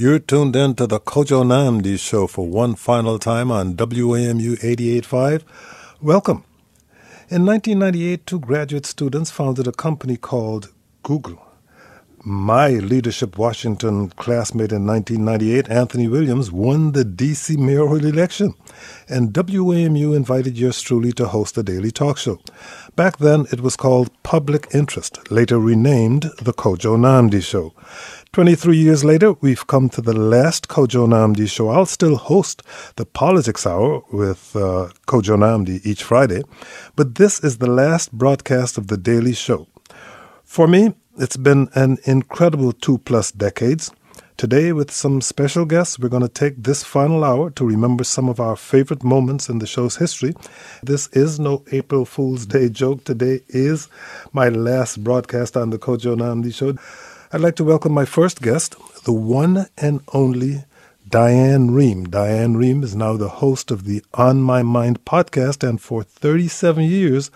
[0.00, 5.42] You're tuned in to the Kojo Nnamdi Show for one final time on WAMU 88.5.
[6.00, 6.44] Welcome.
[7.28, 10.72] In 1998, two graduate students founded a company called
[11.02, 11.47] Google.
[12.28, 17.56] My Leadership Washington classmate in 1998, Anthony Williams, won the D.C.
[17.56, 18.52] mayoral election,
[19.08, 22.38] and WAMU invited yours truly to host a daily talk show.
[22.96, 27.72] Back then, it was called Public Interest, later renamed The Kojo Nnamdi Show.
[28.34, 31.70] 23 years later, we've come to the last Kojo Nnamdi show.
[31.70, 32.62] I'll still host
[32.96, 36.42] the Politics Hour with uh, Kojo Nnamdi each Friday,
[36.94, 39.66] but this is the last broadcast of the daily show.
[40.44, 43.90] For me, it's been an incredible two plus decades.
[44.36, 48.28] Today, with some special guests, we're going to take this final hour to remember some
[48.28, 50.34] of our favorite moments in the show's history.
[50.80, 53.02] This is no April Fool's Day joke.
[53.02, 53.88] Today is
[54.32, 56.78] my last broadcast on the Kojo Nnamdi show.
[57.32, 60.62] I'd like to welcome my first guest, the one and only
[61.08, 62.08] Diane Rehm.
[62.08, 66.84] Diane Rehm is now the host of the On My Mind podcast and for 37
[66.84, 67.32] years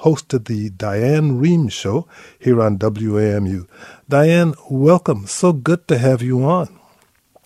[0.00, 2.06] hosted the Diane Rehm Show
[2.38, 3.66] here on WAMU.
[4.08, 5.26] Diane, welcome.
[5.26, 6.78] So good to have you on.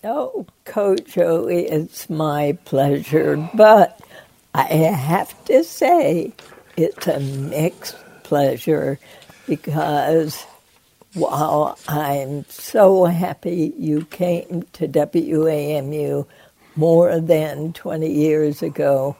[0.03, 3.37] Oh, Kojo, it's my pleasure.
[3.53, 3.99] But
[4.53, 6.33] I have to say,
[6.75, 8.99] it's a mixed pleasure
[9.47, 10.45] because
[11.13, 16.25] while I'm so happy you came to WAMU
[16.75, 19.15] more than 20 years ago,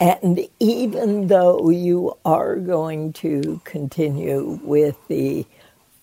[0.00, 5.46] and even though you are going to continue with the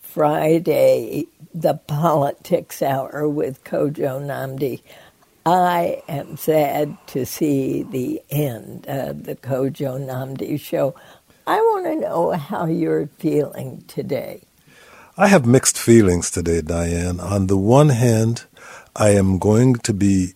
[0.02, 4.81] Friday, the politics hour with Kojo Nnamdi,
[5.48, 10.94] I am sad to see the end of the Kojo Nnamdi show.
[11.48, 14.44] I want to know how you're feeling today.
[15.17, 17.20] I have mixed feelings today, Diane.
[17.20, 18.45] On the one hand,
[18.95, 20.34] I am going to be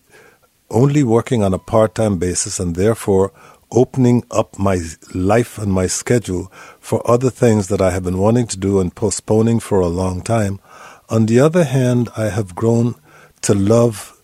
[0.70, 3.30] only working on a part time basis and therefore
[3.72, 4.80] opening up my
[5.14, 8.94] life and my schedule for other things that I have been wanting to do and
[8.94, 10.60] postponing for a long time.
[11.08, 12.94] On the other hand, I have grown
[13.42, 14.22] to love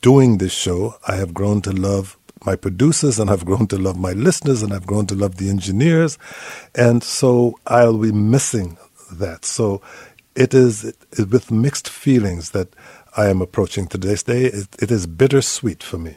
[0.00, 0.96] doing this show.
[1.06, 4.72] I have grown to love my producers and I've grown to love my listeners and
[4.72, 6.18] I've grown to love the engineers.
[6.74, 8.76] And so I'll be missing
[9.12, 9.44] that.
[9.44, 9.80] So
[10.34, 12.68] it is with mixed feelings that
[13.16, 14.44] I am approaching today's day.
[14.44, 16.16] It, it is bittersweet for me.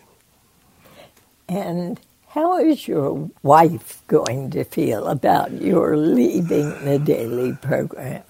[1.47, 1.99] And
[2.29, 8.23] how is your wife going to feel about your leaving the daily program?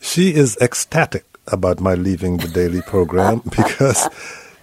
[0.00, 4.08] She is ecstatic about my leaving the daily program because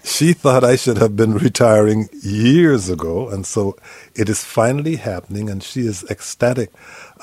[0.04, 3.78] she thought I should have been retiring years ago, and so
[4.16, 6.72] it is finally happening, and she is ecstatic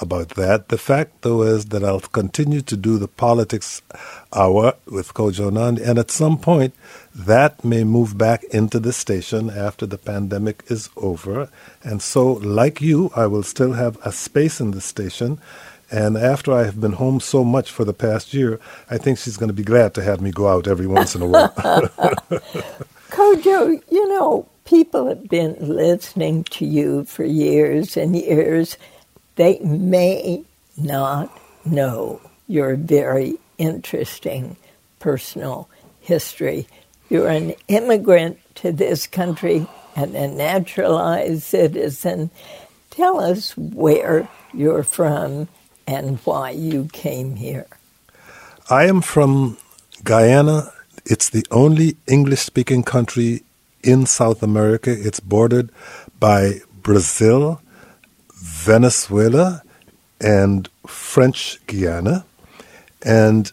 [0.00, 0.68] about that.
[0.68, 3.82] The fact, though, is that I'll continue to do the politics
[4.32, 6.74] hour with Kojo Nnamdi, and at some point,
[7.14, 11.48] that may move back into the station after the pandemic is over.
[11.82, 15.40] And so, like you, I will still have a space in the station.
[15.90, 19.36] And after I have been home so much for the past year, I think she's
[19.36, 21.50] going to be glad to have me go out every once in a while.
[23.10, 28.78] Kojo, you know, people have been listening to you for years and years.
[29.34, 30.44] They may
[30.76, 34.56] not know your very interesting
[35.00, 35.68] personal
[36.00, 36.68] history.
[37.10, 39.66] You're an immigrant to this country
[39.96, 42.30] and a naturalized citizen.
[42.90, 45.48] Tell us where you're from
[45.88, 47.66] and why you came here.
[48.70, 49.58] I am from
[50.04, 50.72] Guyana.
[51.04, 53.42] It's the only English speaking country
[53.82, 54.94] in South America.
[54.96, 55.72] It's bordered
[56.20, 57.60] by Brazil,
[58.36, 59.64] Venezuela,
[60.20, 62.24] and French Guiana.
[63.02, 63.50] And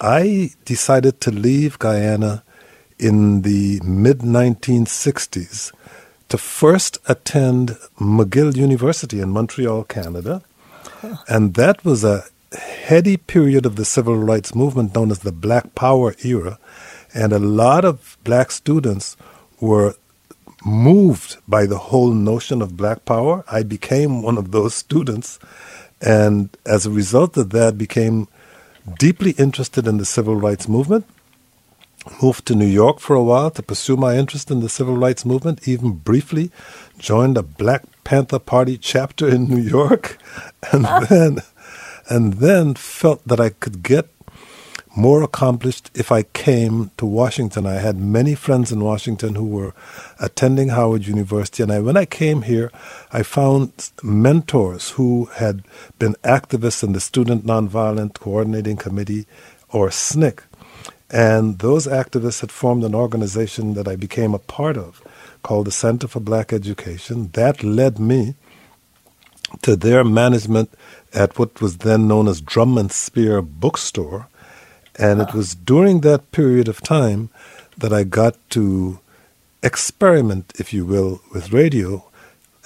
[0.00, 2.42] I decided to leave Guyana
[2.98, 5.72] in the mid 1960s
[6.28, 10.42] to first attend McGill University in Montreal, Canada.
[11.28, 12.24] And that was a
[12.86, 16.58] heady period of the civil rights movement known as the Black Power era.
[17.14, 19.16] And a lot of black students
[19.60, 19.94] were
[20.64, 23.44] moved by the whole notion of black power.
[23.50, 25.38] I became one of those students.
[26.00, 28.28] And as a result of that, became
[28.98, 31.06] deeply interested in the civil rights movement
[32.22, 35.24] moved to New York for a while to pursue my interest in the civil rights
[35.24, 36.50] movement, even briefly
[36.98, 40.18] joined a Black Panther Party chapter in New York,
[40.72, 41.00] and ah.
[41.00, 41.38] then
[42.08, 44.08] and then felt that I could get
[44.96, 47.66] more accomplished if I came to Washington.
[47.66, 49.74] I had many friends in Washington who were
[50.18, 52.72] attending Howard University, and I, when I came here,
[53.12, 55.64] I found mentors who had
[55.98, 59.26] been activists in the Student Nonviolent Coordinating Committee
[59.68, 60.40] or SNCC
[61.10, 65.02] And those activists had formed an organization that I became a part of
[65.42, 67.30] called the Center for Black Education.
[67.34, 68.34] That led me
[69.62, 70.70] to their management
[71.14, 74.26] at what was then known as Drum and Spear Bookstore.
[74.98, 75.36] And it ah.
[75.36, 77.30] was during that period of time
[77.78, 78.98] that I got to
[79.62, 82.04] experiment, if you will, with radio.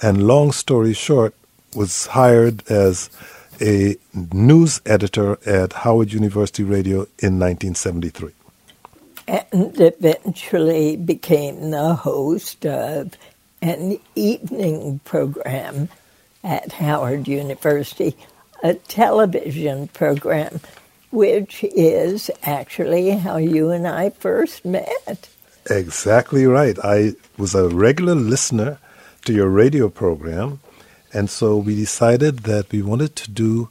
[0.01, 1.35] And long story short,
[1.75, 3.09] was hired as
[3.59, 8.31] a news editor at Howard University Radio in 1973.
[9.27, 13.13] And eventually became the host of
[13.61, 15.89] an evening program
[16.43, 18.15] at Howard University,
[18.63, 20.59] a television program,
[21.11, 25.29] which is actually how you and I first met.
[25.69, 26.77] Exactly right.
[26.83, 28.79] I was a regular listener
[29.25, 30.59] to your radio program
[31.13, 33.69] and so we decided that we wanted to do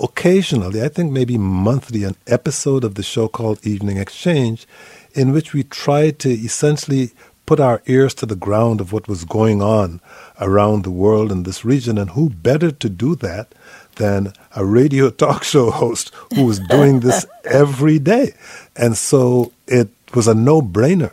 [0.00, 4.66] occasionally, I think maybe monthly, an episode of the show called Evening Exchange,
[5.14, 7.12] in which we tried to essentially
[7.46, 10.00] put our ears to the ground of what was going on
[10.40, 11.96] around the world in this region.
[11.96, 13.54] And who better to do that
[13.94, 18.34] than a radio talk show host who was doing this every day?
[18.76, 21.12] And so it was a no brainer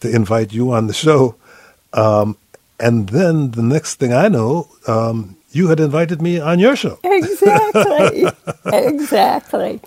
[0.00, 1.36] to invite you on the show.
[1.92, 2.36] Um,
[2.78, 6.98] and then the next thing I know, um, you had invited me on your show.
[7.04, 8.26] Exactly.
[8.66, 9.80] exactly.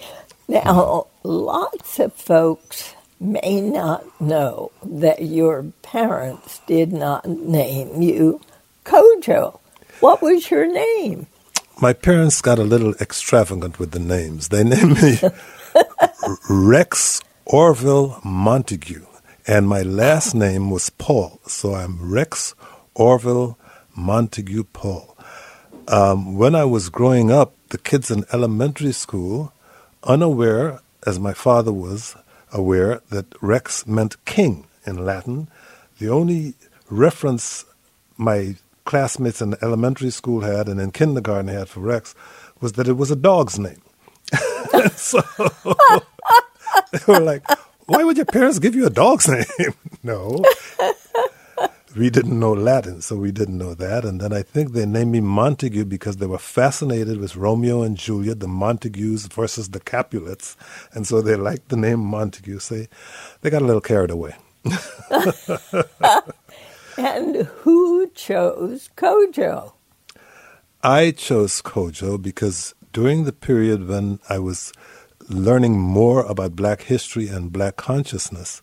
[0.48, 8.42] Now, lots of folks may not know that your parents did not name you
[8.84, 9.60] Kojo.
[10.00, 11.28] What was your name?
[11.82, 14.50] My parents got a little extravagant with the names.
[14.50, 15.20] They named me
[16.50, 19.06] Rex Orville Montague,
[19.48, 22.56] and my last name was Paul, so I'm Rex
[22.96, 23.58] Orville
[23.96, 25.16] Montague Paul.
[25.88, 29.54] Um, when I was growing up, the kids in elementary school,
[30.04, 32.16] unaware, as my father was
[32.52, 35.50] aware, that Rex meant king in Latin,
[36.00, 36.54] the only
[36.90, 37.66] reference
[38.18, 38.56] my
[38.86, 42.16] classmates in elementary school had and in kindergarten had for Rex
[42.60, 43.82] was that it was a dog's name.
[44.96, 45.22] so
[46.92, 47.44] they were like,
[47.86, 49.28] why would your parents give you a dog's
[49.60, 49.74] name?
[50.04, 50.44] no
[51.96, 54.06] we didn't know Latin, so we didn't know that.
[54.06, 57.98] And then I think they named me Montague because they were fascinated with Romeo and
[57.98, 60.56] Juliet, the Montagues versus the Capulets.
[60.94, 62.60] And so they liked the name Montague.
[62.60, 62.88] So they,
[63.42, 64.36] they got a little carried away.
[66.98, 69.74] and who chose Kojo?
[70.84, 74.74] I chose Kojo because during the period when I was
[75.28, 78.62] learning more about black history and black consciousness,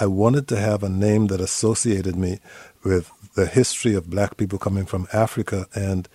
[0.00, 2.40] I wanted to have a name that associated me
[2.84, 5.66] with the history of black people coming from Africa.
[5.74, 6.08] And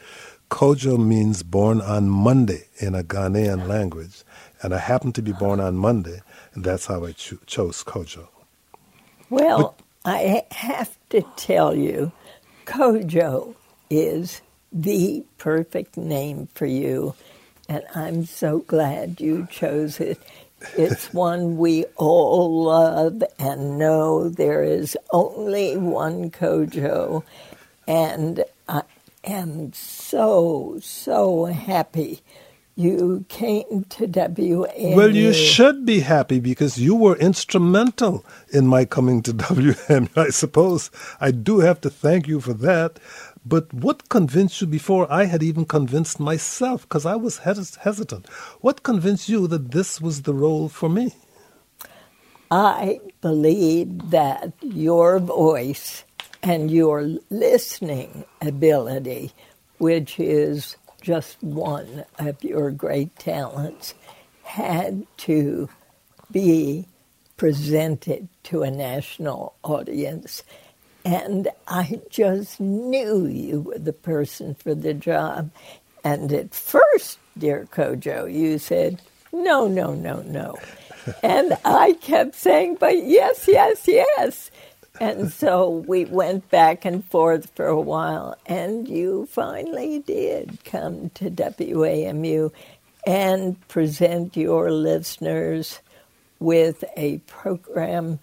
[0.51, 4.23] Kojo means born on Monday in a Ghanaian language.
[4.61, 6.21] And I happened to be born on Monday,
[6.53, 8.27] and that's how I cho- chose Kojo.
[9.29, 12.13] Well, but, I have to tell you,
[12.65, 13.55] Kojo
[13.89, 14.41] is
[14.73, 17.15] the perfect name for you,
[17.69, 20.19] and I'm so glad you chose it.
[20.77, 27.23] It's one we all love and know there is only one Kojo.
[27.87, 28.83] And I
[29.23, 32.21] am so, so happy
[32.77, 34.95] you came to WMU.
[34.95, 40.29] Well, you should be happy because you were instrumental in my coming to WMU, I
[40.29, 40.91] suppose.
[41.19, 42.99] I do have to thank you for that.
[43.47, 46.83] But what convinced you before I had even convinced myself?
[46.83, 48.27] Because I was hes- hesitant.
[48.61, 51.13] What convinced you that this was the role for me?
[52.51, 56.05] I believe that your voice
[56.43, 59.33] and your listening ability,
[59.79, 63.95] which is just one of your great talents,
[64.43, 65.69] had to
[66.31, 66.87] be
[67.37, 70.43] presented to a national audience.
[71.07, 75.51] And I just knew you were the person for the job.
[76.03, 80.57] And at first, dear Kojo, you said, no, no, no, no.
[81.23, 84.51] and I kept saying, but yes, yes, yes.
[84.99, 91.09] And so we went back and forth for a while, and you finally did come
[91.11, 92.51] to WAMU
[93.05, 95.79] and present your listeners
[96.39, 98.19] with a program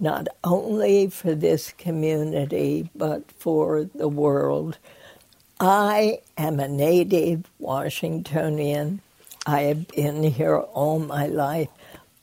[0.00, 4.78] not only for this community, but for the world.
[5.60, 9.00] I am a native Washingtonian.
[9.46, 11.68] I have been here all my life,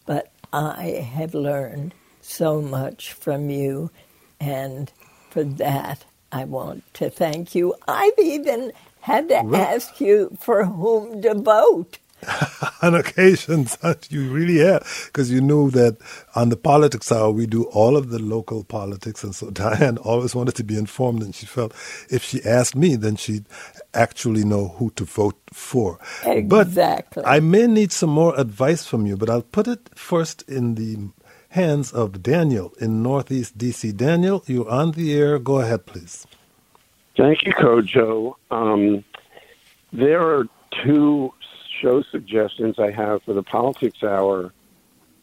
[0.05, 3.89] but I have learned so much from you,
[4.39, 4.91] and
[5.29, 7.75] for that, I want to thank you.
[7.87, 11.97] I've even had to ask you for whom to vote.
[12.81, 13.77] on occasions,
[14.09, 15.97] you really have, because you knew that
[16.35, 20.35] on the politics hour we do all of the local politics, and so Diane always
[20.35, 21.73] wanted to be informed, and she felt
[22.09, 23.45] if she asked me, then she'd
[23.93, 25.99] actually know who to vote for.
[26.25, 27.23] Exactly.
[27.23, 30.75] But I may need some more advice from you, but I'll put it first in
[30.75, 31.09] the
[31.49, 33.95] hands of Daniel in Northeast DC.
[33.95, 35.37] Daniel, you're on the air.
[35.37, 36.25] Go ahead, please.
[37.17, 38.35] Thank you, Kojo.
[38.51, 39.03] Um,
[39.91, 40.47] there are
[40.83, 41.33] two
[41.81, 44.53] show suggestions I have for the Politics Hour,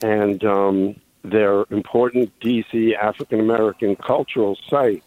[0.03, 5.05] and um, they're important DC African American cultural sites.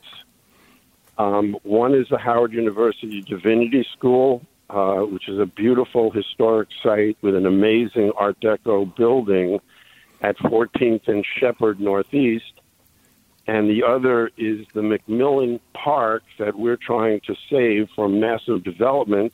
[1.17, 7.17] Um, one is the Howard University Divinity School, uh, which is a beautiful historic site
[7.21, 9.59] with an amazing Art Deco building
[10.21, 12.53] at 14th and Shepherd Northeast.
[13.47, 19.33] And the other is the McMillan Park that we're trying to save from massive development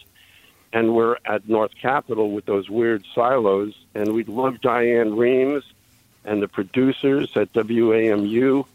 [0.74, 3.74] and we're at North Capitol with those weird silos.
[3.96, 5.64] And we'd love Diane Rehm's
[6.26, 8.66] and the producers at WAMU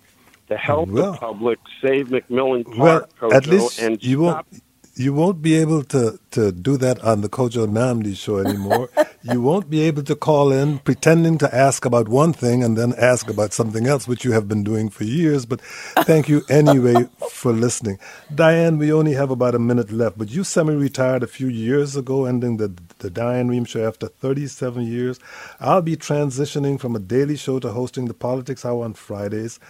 [0.48, 3.10] to help well, the public save McMillan Park.
[3.20, 4.46] Well, at least you won't
[4.94, 8.90] you won't be able to, to do that on the Kojo Nnamdi show anymore.
[9.22, 12.92] you won't be able to call in pretending to ask about one thing and then
[12.98, 15.46] ask about something else, which you have been doing for years.
[15.46, 17.98] But thank you anyway for listening.
[18.34, 21.96] Diane, we only have about a minute left, but you semi retired a few years
[21.96, 25.20] ago, ending the, the Diane Rehm show after 37 years.
[25.60, 29.60] I'll be transitioning from a daily show to hosting the Politics Hour on Fridays.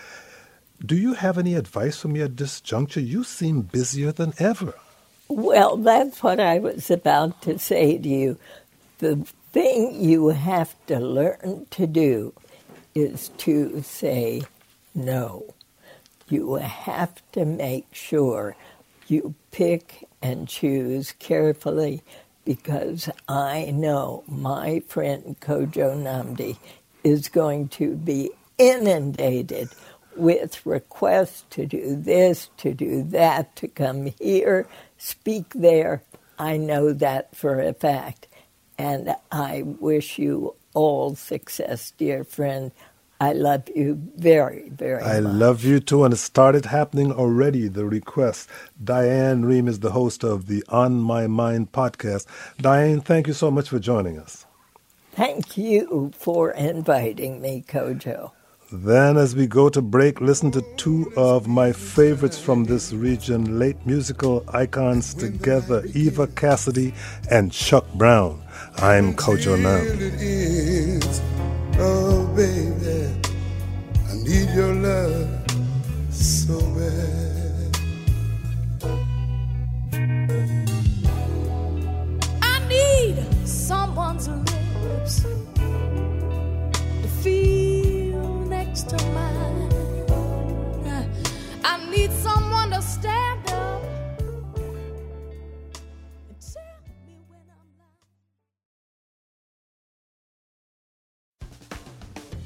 [0.85, 3.01] Do you have any advice for me at this juncture?
[3.01, 4.75] You seem busier than ever.
[5.29, 8.39] Well, that's what I was about to say to you.
[8.99, 12.33] The thing you have to learn to do
[12.95, 14.43] is to say
[14.95, 15.55] no.
[16.29, 18.57] You have to make sure
[19.09, 22.03] you pick and choose carefully
[22.45, 26.57] because I know my friend Kojo Nnamdi
[27.05, 29.69] is going to be inundated
[30.17, 34.67] with requests to do this, to do that, to come here,
[34.99, 36.03] speak there.
[36.39, 38.29] I know that for a fact.
[38.79, 42.73] And I wish you all success, dear friend.
[43.21, 45.35] I love you very, very I much.
[45.35, 47.69] love you too, and it started happening already.
[47.69, 48.49] The request.
[48.83, 52.26] Diane Rehm is the host of the On My Mind podcast.
[52.59, 54.47] Diane, thank you so much for joining us.
[55.12, 58.33] Thank you for inviting me, Kojo.
[58.73, 63.59] Then, as we go to break, listen to two of my favorites from this region
[63.59, 66.95] late musical icons together Eva Cassidy
[67.31, 68.43] and Chuck Brown.
[68.79, 69.83] I'm Kojo Nam.
[71.79, 73.09] Oh, baby,
[74.09, 75.29] I need your love
[76.11, 77.32] so bad.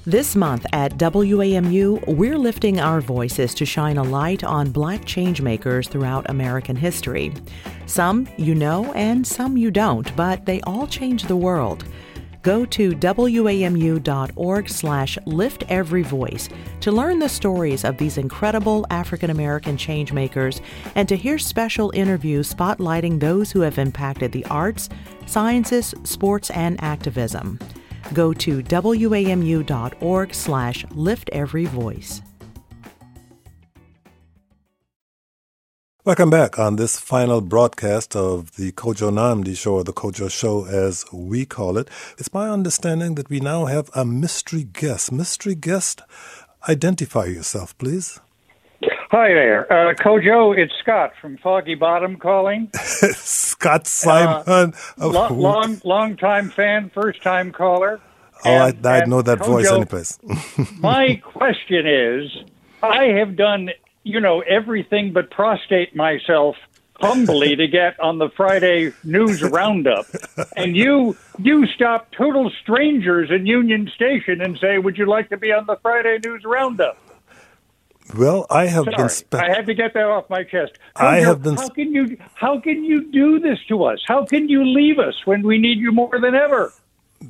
[0.09, 5.89] This month at WAMU, we're lifting our voices to shine a light on black changemakers
[5.89, 7.35] throughout American history.
[7.87, 11.85] Some you know and some you don't, but they all change the world
[12.47, 16.49] go to wamu.org slash lifteveryvoice
[16.79, 20.61] to learn the stories of these incredible African American changemakers
[20.95, 24.89] and to hear special interviews spotlighting those who have impacted the arts,
[25.27, 27.59] sciences, sports, and activism.
[28.13, 32.23] Go to wamu.org slash lifteveryvoice.
[36.07, 40.65] Welcome back on this final broadcast of the Kojo Nnamdi Show, or the Kojo Show
[40.65, 41.91] as we call it.
[42.17, 45.11] It's my understanding that we now have a mystery guest.
[45.11, 46.03] Mystery guest,
[46.69, 48.21] identify yourself, please.
[49.11, 49.73] Hi there.
[49.73, 52.71] Uh, Kojo, it's Scott from Foggy Bottom calling.
[52.75, 54.43] Scott Simon.
[54.47, 58.01] Uh, lo- long, long time fan, first time caller.
[58.45, 60.19] Oh, and, I, I know that Kojo, voice anyplace.
[60.81, 62.37] my question is
[62.83, 63.71] I have done
[64.07, 66.55] you know, everything but prostate myself
[67.01, 70.07] humbly to get on the Friday news roundup.
[70.57, 75.37] And you you stop total strangers in Union Station and say, "Would you like to
[75.37, 76.97] be on the Friday news roundup?"
[78.15, 79.09] Well, I have Sorry, been.
[79.09, 80.73] Spe- I had to get that off my chest.
[80.95, 81.57] I have been.
[81.57, 82.17] How can you?
[82.35, 84.03] How can you do this to us?
[84.07, 86.73] How can you leave us when we need you more than ever?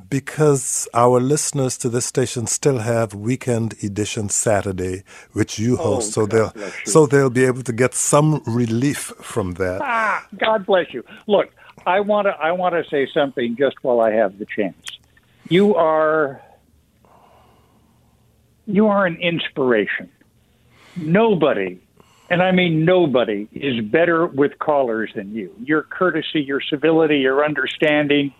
[0.09, 6.18] because our listeners to this station still have weekend edition Saturday, which you oh, host,
[6.18, 6.52] oh, so they'll
[6.85, 9.80] so they'll be able to get some relief from that.
[9.83, 11.04] Ah, God bless you.
[11.26, 11.52] Look,
[11.87, 14.99] I want to I want to say something just while I have the chance.
[15.49, 16.40] You are
[18.66, 20.11] you are an inspiration.
[20.96, 21.78] Nobody,
[22.30, 25.54] and I mean nobody, is better with callers than you.
[25.62, 28.32] Your courtesy, your civility, your understanding,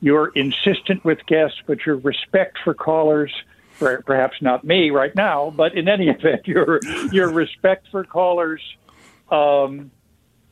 [0.00, 3.32] your insistent with guests, but your respect for callers.
[3.78, 6.80] Perhaps not me right now, but in any event, your
[7.12, 8.62] your respect for callers,
[9.30, 9.90] um,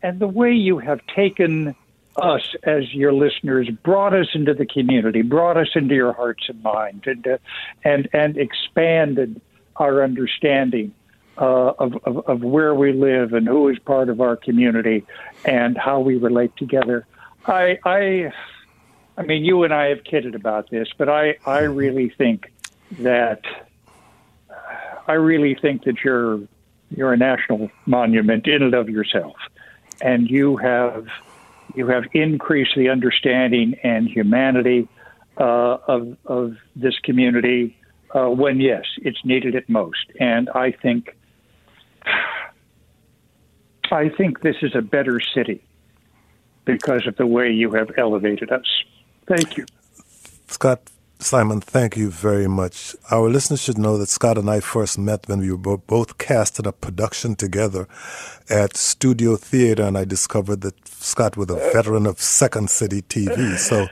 [0.02, 1.74] and the way you have taken
[2.16, 6.62] us as your listeners, brought us into the community, brought us into your hearts and
[6.62, 7.38] minds, and uh,
[7.82, 9.40] and and expanded
[9.76, 10.94] our understanding
[11.38, 15.04] uh, of, of of where we live and who is part of our community
[15.44, 17.06] and how we relate together.
[17.46, 18.32] I I
[19.16, 22.52] I mean, you and I have kidded about this, but I I really think
[22.98, 23.42] that
[25.06, 26.40] I really think that you're
[26.90, 29.36] you're a national monument in and of yourself,
[30.00, 31.06] and you have
[31.74, 34.88] you have increased the understanding and humanity
[35.38, 37.76] uh, of of this community
[38.14, 40.06] uh, when yes, it's needed at most.
[40.20, 41.16] And I think
[43.90, 45.62] I think this is a better city
[46.64, 48.66] because of the way you have elevated us.
[49.26, 49.66] Thank you,
[50.48, 50.90] Scott.
[51.20, 52.94] Simon, thank you very much.
[53.10, 56.58] Our listeners should know that Scott and I first met when we were both cast
[56.58, 57.88] in a production together
[58.50, 63.56] at Studio Theater, and I discovered that Scott was a veteran of Second City TV.
[63.56, 63.86] So,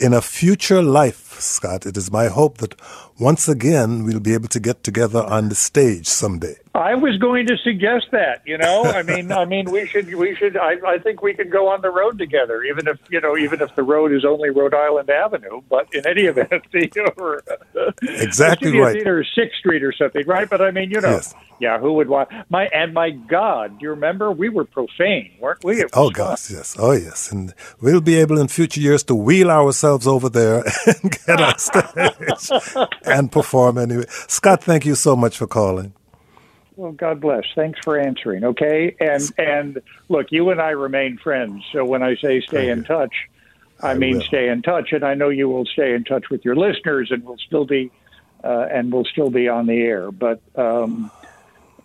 [0.00, 2.74] in a future life, Scott, it is my hope that
[3.20, 6.56] once again we'll be able to get together on the stage someday.
[6.74, 8.42] I was going to suggest that.
[8.44, 10.56] You know, I mean, I mean, we should, we should.
[10.56, 13.62] I, I think we could go on the road together, even if you know, even
[13.62, 15.62] if the road is only Rhode Island Avenue.
[15.70, 16.50] But in any event,
[17.16, 17.42] or,
[17.76, 20.50] uh, exactly right, or Sixth Street or something, right?
[20.50, 21.32] But I mean, you know, yes.
[21.60, 23.78] yeah, who would want my and my God?
[23.78, 25.84] Do you remember we were profane, weren't we?
[25.92, 30.08] Oh gosh, yes, oh yes, and we'll be able in future years to wheel ourselves
[30.08, 32.50] over there and get on stage
[33.04, 34.06] and perform anyway.
[34.08, 35.94] Scott, thank you so much for calling.
[36.76, 37.44] Well, God bless.
[37.54, 38.44] Thanks for answering.
[38.44, 41.64] Okay, and and look, you and I remain friends.
[41.72, 43.14] So when I say stay in touch,
[43.80, 44.24] I, I mean will.
[44.24, 47.24] stay in touch, and I know you will stay in touch with your listeners, and
[47.24, 47.92] will still be,
[48.42, 50.10] uh, and will still be on the air.
[50.10, 51.12] But um,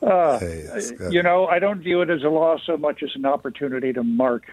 [0.01, 0.67] uh, hey,
[1.11, 4.03] you know, I don't view it as a loss so much as an opportunity to
[4.03, 4.45] mark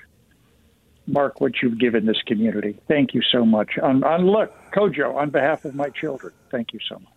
[1.07, 2.79] mark what you've given this community.
[2.89, 3.79] Thank you so much.
[3.79, 7.16] On, on look, Kojo, on behalf of my children, thank you so much.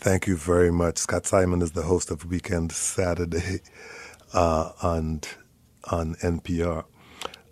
[0.00, 0.96] Thank you very much.
[0.98, 3.62] Scott Simon is the host of Weekend Saturday
[4.32, 5.22] uh, on,
[5.90, 6.84] on NPR.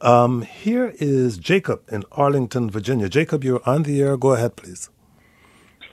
[0.01, 3.09] Um, here is Jacob in Arlington, Virginia.
[3.09, 4.17] Jacob, you're on the air.
[4.17, 4.91] Go ahead, please.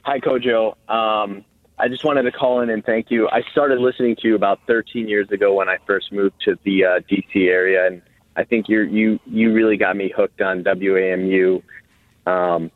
[0.03, 0.75] Hi, Kojo.
[0.87, 1.43] Um,
[1.79, 3.27] I just wanted to call in and thank you.
[3.29, 6.85] I started listening to you about 13 years ago when I first moved to the
[6.85, 7.99] uh, DC area, and
[8.35, 11.63] I think you you you really got me hooked on WAMU,
[12.27, 12.69] um,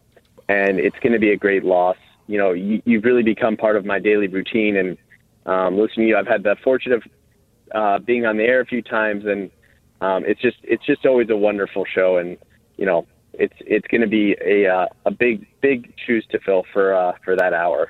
[0.49, 3.75] and it's going to be a great loss you know, you, you've really become part
[3.75, 4.75] of my daily routine.
[4.75, 4.97] And
[5.45, 7.03] um, listening to you, I've had the fortune of
[7.73, 9.49] uh, being on the air a few times, and
[10.01, 12.17] um, it's just it's just always a wonderful show.
[12.17, 12.37] And
[12.77, 16.65] you know, it's it's going to be a uh, a big big shoes to fill
[16.71, 17.89] for uh, for that hour.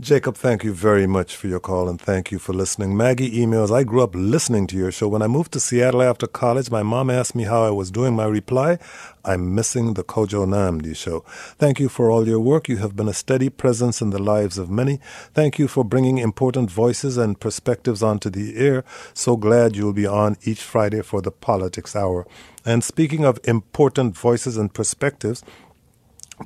[0.00, 2.96] Jacob, thank you very much for your call and thank you for listening.
[2.96, 5.08] Maggie emails, I grew up listening to your show.
[5.08, 8.16] When I moved to Seattle after college, my mom asked me how I was doing.
[8.16, 8.78] My reply,
[9.26, 11.20] I'm missing the Kojo Nnamdi show.
[11.58, 12.66] Thank you for all your work.
[12.66, 15.00] You have been a steady presence in the lives of many.
[15.34, 18.84] Thank you for bringing important voices and perspectives onto the air.
[19.12, 22.26] So glad you'll be on each Friday for the Politics Hour.
[22.64, 25.44] And speaking of important voices and perspectives,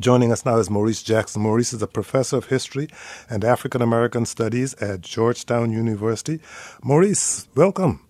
[0.00, 1.42] Joining us now is Maurice Jackson.
[1.42, 2.88] Maurice is a professor of history
[3.30, 6.40] and African American studies at Georgetown University.
[6.82, 8.04] Maurice, welcome.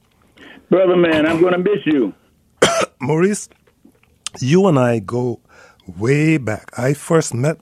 [0.71, 2.15] Brother man, I'm going to miss you.
[3.01, 3.51] Maurice,
[4.41, 5.41] you and I go
[5.87, 6.71] way back.
[6.79, 7.59] I first met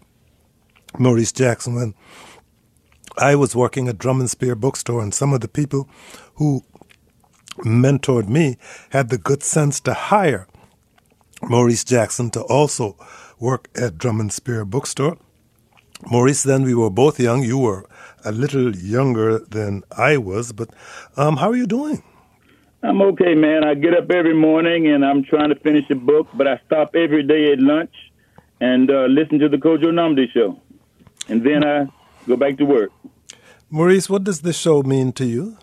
[0.98, 1.94] Maurice Jackson when
[3.18, 5.88] I was working at Drum and Spear Bookstore, and some of the people
[6.36, 6.62] who
[7.58, 8.56] mentored me
[8.90, 10.46] had the good sense to hire
[11.48, 12.96] Maurice Jackson to also
[13.38, 15.18] work at Drum and Spear Bookstore.
[16.10, 17.42] Maurice, then we were both young.
[17.42, 17.86] You were
[18.24, 20.70] a little younger than I was, but
[21.16, 22.02] um, how are you doing?
[22.82, 23.62] I'm okay, man.
[23.64, 26.96] I get up every morning and I'm trying to finish a book, but I stop
[26.96, 27.94] every day at lunch
[28.60, 30.60] and uh, listen to the Kojo Nnamdi show.
[31.28, 31.86] And then I
[32.26, 32.90] go back to work.
[33.70, 35.58] Maurice, what does this show mean to you?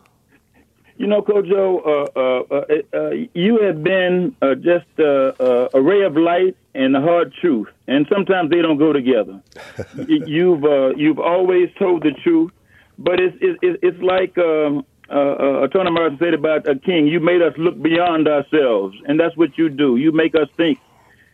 [0.99, 6.17] You know, Kojo, uh, uh, uh, uh you have been uh, just a ray of
[6.17, 9.41] light and the hard truth, and sometimes they don't go together.
[10.07, 10.65] you've
[10.97, 12.51] you've always told the truth,
[12.97, 17.19] but it's it's, it's like um, uh, uh, Attorney Martin said about a king, you
[17.19, 19.95] made us look beyond ourselves, and that's what you do.
[19.95, 20.79] You make us think.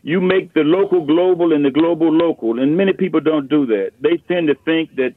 [0.04, 3.94] You make the local global and the global local, and many people don't do that.
[4.00, 5.16] They tend to think that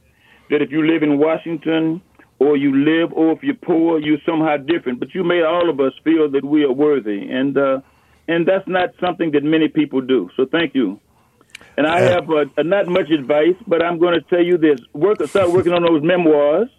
[0.49, 2.01] that if you live in Washington
[2.39, 4.99] or you live, or if you're poor, you're somehow different.
[4.99, 7.81] But you made all of us feel that we are worthy, and uh,
[8.27, 10.29] and that's not something that many people do.
[10.35, 10.99] So thank you.
[11.77, 15.21] And I have uh, not much advice, but I'm going to tell you this: work,
[15.27, 16.69] start working on those memoirs.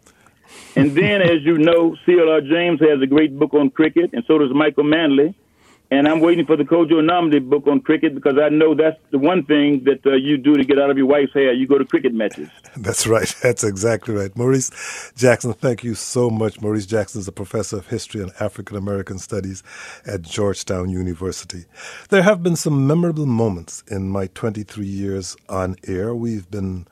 [0.75, 2.41] And then, as you know, C.L.R.
[2.41, 5.35] James has a great book on cricket, and so does Michael Manley.
[5.93, 9.19] And I'm waiting for the Kojo Nnamdi book on cricket because I know that's the
[9.19, 11.53] one thing that uh, you do to get out of your wife's hair.
[11.53, 12.49] You go to cricket matches.
[12.77, 13.35] That's right.
[13.43, 14.35] That's exactly right.
[14.37, 14.71] Maurice
[15.17, 16.61] Jackson, thank you so much.
[16.61, 19.65] Maurice Jackson is a professor of history and African American studies
[20.07, 21.65] at Georgetown University.
[22.11, 26.15] There have been some memorable moments in my 23 years on air.
[26.15, 26.87] We've been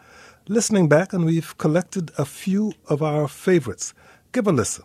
[0.48, 3.94] listening back and we've collected a few of our favorites.
[4.32, 4.84] Give a listen.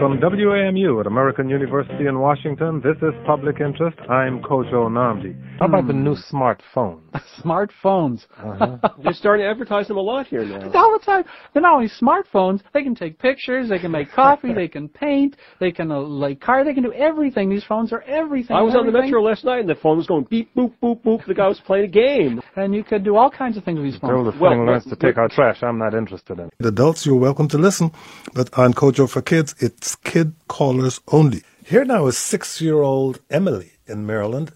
[0.00, 3.98] From WAMU at American University in Washington, this is Public Interest.
[4.08, 5.58] I'm Kojo Nnamdi.
[5.58, 7.00] How about the new smartphone?
[7.44, 8.24] Smartphones.
[9.04, 10.70] They're starting to advertise them a lot here now.
[10.74, 11.24] All the time.
[11.52, 15.36] They're not only smartphones, they can take pictures, they can make coffee, they can paint,
[15.60, 17.50] they can uh, lay car, they can do everything.
[17.50, 18.56] These phones are everything.
[18.56, 21.02] I was on the metro last night and the phone was going beep, boop, boop,
[21.02, 21.26] boop.
[21.26, 22.40] The guy was playing a game.
[22.56, 24.40] And you could do all kinds of things with these Tell the phones.
[24.40, 25.62] Well, phone wants to take our trash.
[25.62, 26.66] I'm not interested in it.
[26.66, 27.92] Adults, you're welcome to listen,
[28.32, 31.42] but on Kojo for Kids, it's kid callers only.
[31.64, 34.52] Here now is six year old Emily in Maryland.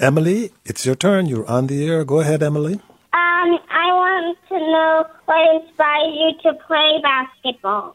[0.00, 1.26] Emily, it's your turn.
[1.26, 2.04] You're on the air.
[2.04, 2.74] Go ahead, Emily.
[2.74, 7.94] Um, I want to know what inspired you to play basketball.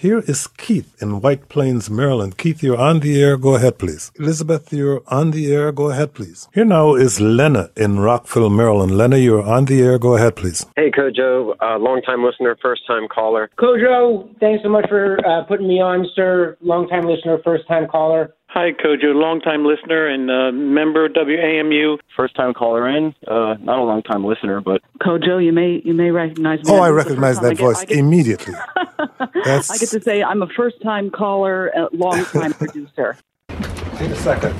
[0.00, 2.38] Here is Keith in White Plains, Maryland.
[2.38, 3.36] Keith, you're on the air.
[3.36, 4.12] Go ahead, please.
[4.14, 5.72] Elizabeth, you're on the air.
[5.72, 6.48] Go ahead, please.
[6.54, 8.96] Here now is Lena in Rockville, Maryland.
[8.96, 9.98] Lena, you're on the air.
[9.98, 10.64] Go ahead, please.
[10.76, 13.50] Hey, Kojo, uh, long time listener, first time caller.
[13.58, 16.56] Kojo, thanks so much for uh, putting me on, sir.
[16.60, 18.32] Long time listener, first time caller.
[18.50, 21.98] Hi, Kojo, longtime listener and uh, member of WAMU.
[22.16, 25.92] First time caller in, uh, not a long time listener, but Kojo, you may you
[25.92, 26.72] may recognize me.
[26.72, 28.54] Oh, I This is the recognize first time that I get- voice I get, immediately.
[29.44, 33.16] That's, I get to say I'm a first time caller, a long time producer.
[34.00, 34.54] Wait a second.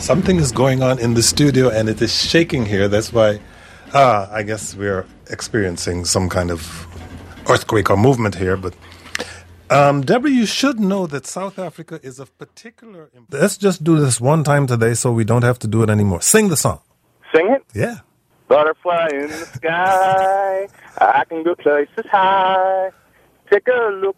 [0.00, 2.88] Something is going on in the studio and it is shaking here.
[2.88, 3.38] That's why,
[3.94, 6.86] ah, I guess we're experiencing some kind of
[7.48, 8.56] earthquake or movement here.
[8.56, 8.74] But,
[9.74, 13.10] um, Deborah, you should know that South Africa is of particular.
[13.16, 15.90] Imp- Let's just do this one time today so we don't have to do it
[15.90, 16.22] anymore.
[16.22, 16.80] Sing the song.
[17.34, 17.62] Sing it.
[17.74, 17.96] Yeah.
[18.48, 20.68] Butterfly in the sky.
[20.98, 22.90] I can go places high.
[23.50, 24.16] Take a look.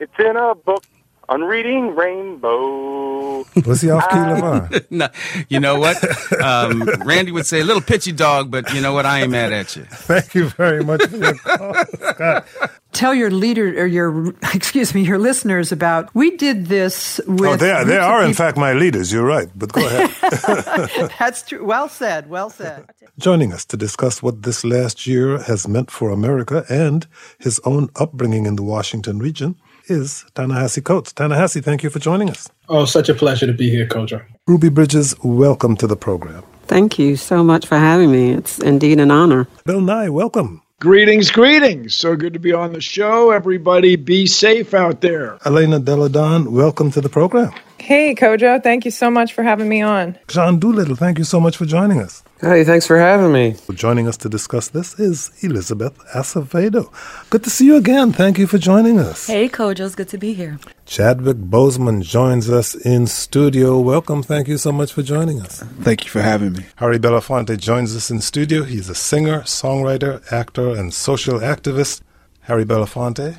[0.00, 0.84] It's in a book
[1.28, 3.44] on reading rainbow.
[3.66, 4.86] Was he off key, LeVar?
[4.90, 5.08] no,
[5.48, 5.96] you know what?
[6.40, 9.06] Um, Randy would say a little pitchy dog, but you know what?
[9.06, 9.84] I ain't mad at you.
[9.84, 12.46] Thank you very much for your call, Scott.
[12.92, 16.14] Tell your leader or your excuse me, your listeners about.
[16.14, 17.50] We did this with.
[17.50, 19.12] Oh, they are, they are in fact my leaders.
[19.12, 19.48] You're right.
[19.54, 21.10] But go ahead.
[21.18, 21.64] That's true.
[21.64, 22.30] Well said.
[22.30, 22.86] Well said.
[23.18, 27.06] Joining us to discuss what this last year has meant for America and
[27.38, 29.56] his own upbringing in the Washington region
[29.88, 31.12] is Ta-Nehisi Coates.
[31.12, 32.48] Ta-Nehisi, thank you for joining us.
[32.68, 34.24] Oh, such a pleasure to be here, Kojo.
[34.46, 36.42] Ruby Bridges, welcome to the program.
[36.66, 38.32] Thank you so much for having me.
[38.32, 39.46] It's indeed an honor.
[39.64, 40.62] Bill Nye, welcome.
[40.80, 41.94] Greetings, greetings.
[41.94, 43.30] So good to be on the show.
[43.30, 45.38] Everybody be safe out there.
[45.46, 47.52] Elena Delle Donne, welcome to the program.
[47.86, 48.60] Hey, Kojo.
[48.60, 50.18] Thank you so much for having me on.
[50.26, 52.24] John Doolittle, thank you so much for joining us.
[52.40, 53.54] Hey, thanks for having me.
[53.74, 56.92] Joining us to discuss this is Elizabeth Acevedo.
[57.30, 58.10] Good to see you again.
[58.10, 59.28] Thank you for joining us.
[59.28, 59.86] Hey, Kojo.
[59.86, 60.58] It's good to be here.
[60.84, 63.78] Chadwick Boseman joins us in studio.
[63.78, 64.24] Welcome.
[64.24, 65.62] Thank you so much for joining us.
[65.82, 66.66] Thank you for having me.
[66.82, 68.64] Harry Belafonte joins us in studio.
[68.64, 72.00] He's a singer, songwriter, actor, and social activist.
[72.40, 73.38] Harry Belafonte,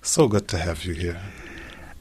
[0.00, 1.20] so good to have you here.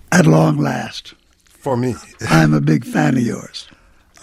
[0.09, 1.15] At long last.
[1.61, 1.93] For me.
[2.21, 3.67] I'm a big fan of yours.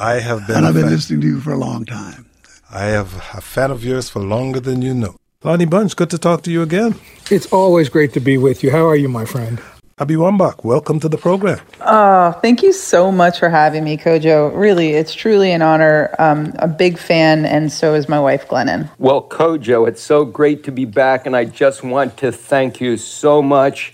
[0.00, 0.90] I have been And a I've been fan.
[0.92, 2.26] listening to you for a long time.
[2.70, 5.14] I have a fan of yours for longer than you know.
[5.44, 6.96] Lonnie Bunch, good to talk to you again.
[7.30, 8.72] It's always great to be with you.
[8.72, 9.60] How are you, my friend?
[10.00, 11.60] Abby Wambach, welcome to the program.
[11.80, 14.52] Oh, thank you so much for having me, Kojo.
[14.56, 16.14] Really, it's truly an honor.
[16.18, 18.90] Um, a big fan, and so is my wife, Glennon.
[18.98, 22.96] Well, Kojo, it's so great to be back, and I just want to thank you
[22.96, 23.92] so much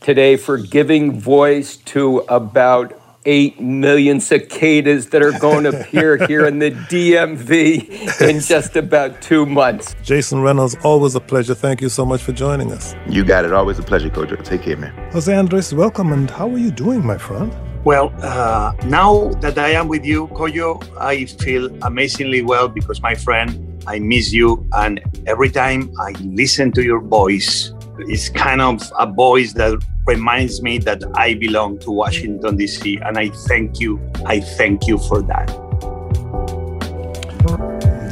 [0.00, 6.46] today for giving voice to about 8 million cicadas that are going to appear here
[6.46, 9.94] in the DMV in just about two months.
[10.02, 11.54] Jason Reynolds, always a pleasure.
[11.54, 12.94] Thank you so much for joining us.
[13.06, 13.52] You got it.
[13.52, 14.42] Always a pleasure, Kojo.
[14.42, 15.12] Take care, man.
[15.12, 17.54] Jose Andres, welcome, and how are you doing, my friend?
[17.84, 23.14] Well, uh, now that I am with you, Koyo, I feel amazingly well because my
[23.14, 24.66] friend, I miss you.
[24.72, 30.60] And every time I listen to your voice, it's kind of a voice that reminds
[30.60, 32.98] me that I belong to Washington, D.C.
[33.04, 34.00] And I thank you.
[34.26, 35.48] I thank you for that.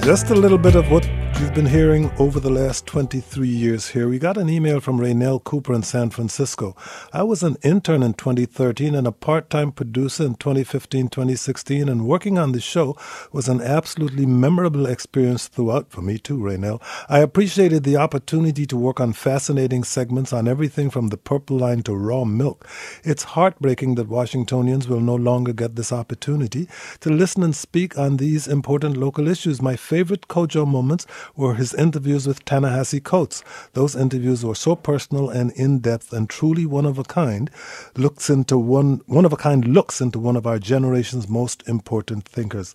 [0.05, 1.05] Just a little bit of what
[1.41, 4.09] you've been hearing over the last 23 years here.
[4.09, 6.75] We got an email from Raynell Cooper in San Francisco.
[7.13, 12.09] I was an intern in 2013 and a part time producer in 2015 2016, and
[12.09, 12.97] working on the show
[13.31, 16.83] was an absolutely memorable experience throughout for me, too, Raynell.
[17.09, 21.83] I appreciated the opportunity to work on fascinating segments on everything from the purple line
[21.85, 22.67] to raw milk.
[23.05, 28.17] It's heartbreaking that Washingtonians will no longer get this opportunity to listen and speak on
[28.17, 29.63] these important local issues.
[29.63, 33.43] My favorite Kojo moments were his interviews with Ta-Nehisi Coates.
[33.73, 37.51] Those interviews were so personal and in depth and truly one of a kind.
[37.97, 42.25] Looks into one one of a kind looks into one of our generation's most important
[42.25, 42.75] thinkers.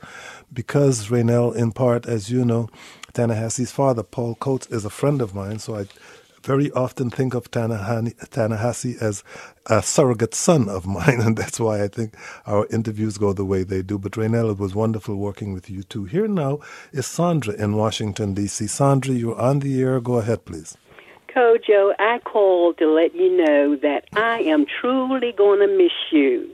[0.52, 2.70] Because Raynell, in part, as you know,
[3.14, 5.86] Ta-Nehisi's father, Paul Coates, is a friend of mine, so I
[6.44, 9.24] very often think of Ta-Nehisi as
[9.68, 13.64] a surrogate son of mine, and that's why I think our interviews go the way
[13.64, 13.98] they do.
[13.98, 16.06] But Raynell, it was wonderful working with you too.
[16.06, 16.60] Here now
[16.92, 18.68] is Sandra in Washington, D.C.
[18.68, 20.00] Sandra, you're on the air.
[20.00, 20.78] Go ahead, please.
[21.34, 26.54] Kojo, I called to let you know that I am truly going to miss you.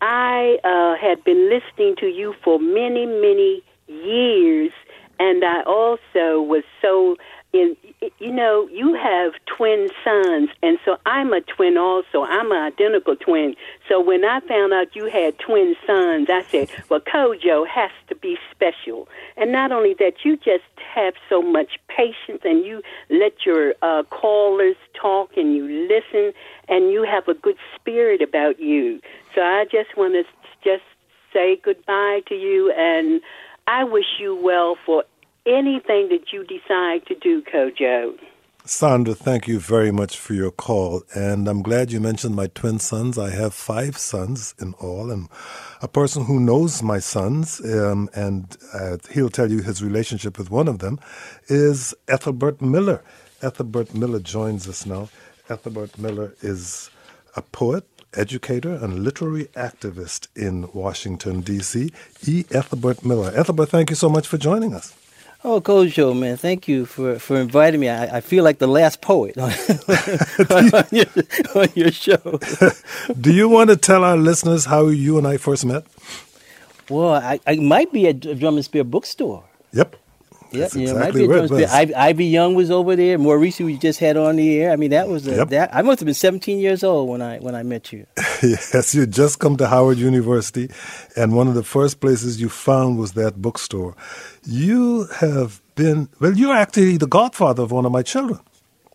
[0.00, 4.72] I uh, had been listening to you for many, many years,
[5.18, 7.16] and I also was so
[7.60, 7.76] in
[8.18, 12.22] you know, you have twin sons, and so I'm a twin also.
[12.22, 13.56] I'm an identical twin.
[13.88, 18.14] So when I found out you had twin sons, I said, well, Kojo has to
[18.14, 19.08] be special.
[19.36, 20.64] And not only that, you just
[20.94, 26.32] have so much patience, and you let your uh, callers talk, and you listen,
[26.68, 29.00] and you have a good spirit about you.
[29.34, 30.24] So I just want to
[30.62, 30.84] just
[31.32, 33.20] say goodbye to you, and
[33.66, 35.04] I wish you well for
[35.46, 38.18] anything that you decide to do, Kojo.
[38.66, 41.04] Sandra, thank you very much for your call.
[41.14, 43.16] And I'm glad you mentioned my twin sons.
[43.16, 45.12] I have five sons in all.
[45.12, 45.28] And
[45.80, 50.50] a person who knows my sons, um, and uh, he'll tell you his relationship with
[50.50, 50.98] one of them,
[51.46, 53.04] is Ethelbert Miller.
[53.40, 55.10] Ethelbert Miller joins us now.
[55.48, 56.90] Ethelbert Miller is
[57.36, 61.92] a poet, educator, and literary activist in Washington, D.C.
[62.26, 62.44] E.
[62.50, 63.30] Ethelbert Miller.
[63.32, 64.92] Ethelbert, thank you so much for joining us.
[65.44, 67.88] Oh, Kojo, man, thank you for, for inviting me.
[67.88, 69.52] I, I feel like the last poet on,
[70.50, 71.06] on, your,
[71.54, 72.40] on your show.
[73.20, 75.84] Do you want to tell our listeners how you and I first met?
[76.88, 79.44] Well, I, I might be at Drum and Spear bookstore.
[79.72, 79.96] Yep.
[80.52, 83.18] Yeah, exactly might be Ivy, Ivy Young was over there.
[83.18, 84.70] More recently, we just had on the air.
[84.72, 85.48] I mean, that was a, yep.
[85.50, 85.74] that.
[85.74, 88.06] I must have been 17 years old when I when I met you.
[88.42, 90.70] yes, you just come to Howard University,
[91.16, 93.96] and one of the first places you found was that bookstore.
[94.44, 96.34] You have been well.
[96.34, 98.40] You're actually the godfather of one of my children.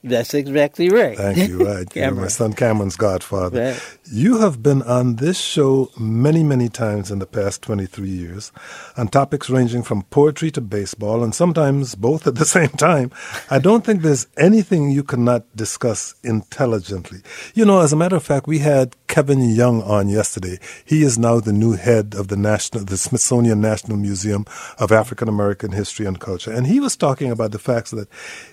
[0.03, 1.15] That's exactly right.
[1.15, 1.63] Thank you.
[1.63, 1.87] Right.
[1.95, 3.71] You're my son Cameron's godfather.
[3.71, 3.97] Right.
[4.11, 8.51] You have been on this show many, many times in the past 23 years
[8.97, 13.11] on topics ranging from poetry to baseball and sometimes both at the same time.
[13.51, 17.19] I don't think there's anything you cannot discuss intelligently.
[17.53, 20.57] You know, as a matter of fact, we had Kevin Young on yesterday.
[20.85, 24.45] He is now the new head of the National, the Smithsonian National Museum
[24.79, 26.49] of African American History and Culture.
[26.49, 28.07] And he was talking about the fact that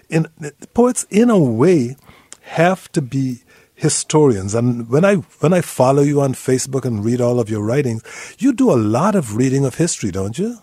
[0.08, 0.26] in
[0.74, 1.94] poets, in a way,
[2.42, 3.42] have to be
[3.76, 4.52] historians.
[4.52, 8.02] And when I when I follow you on Facebook and read all of your writings,
[8.40, 10.58] you do a lot of reading of history, don't you?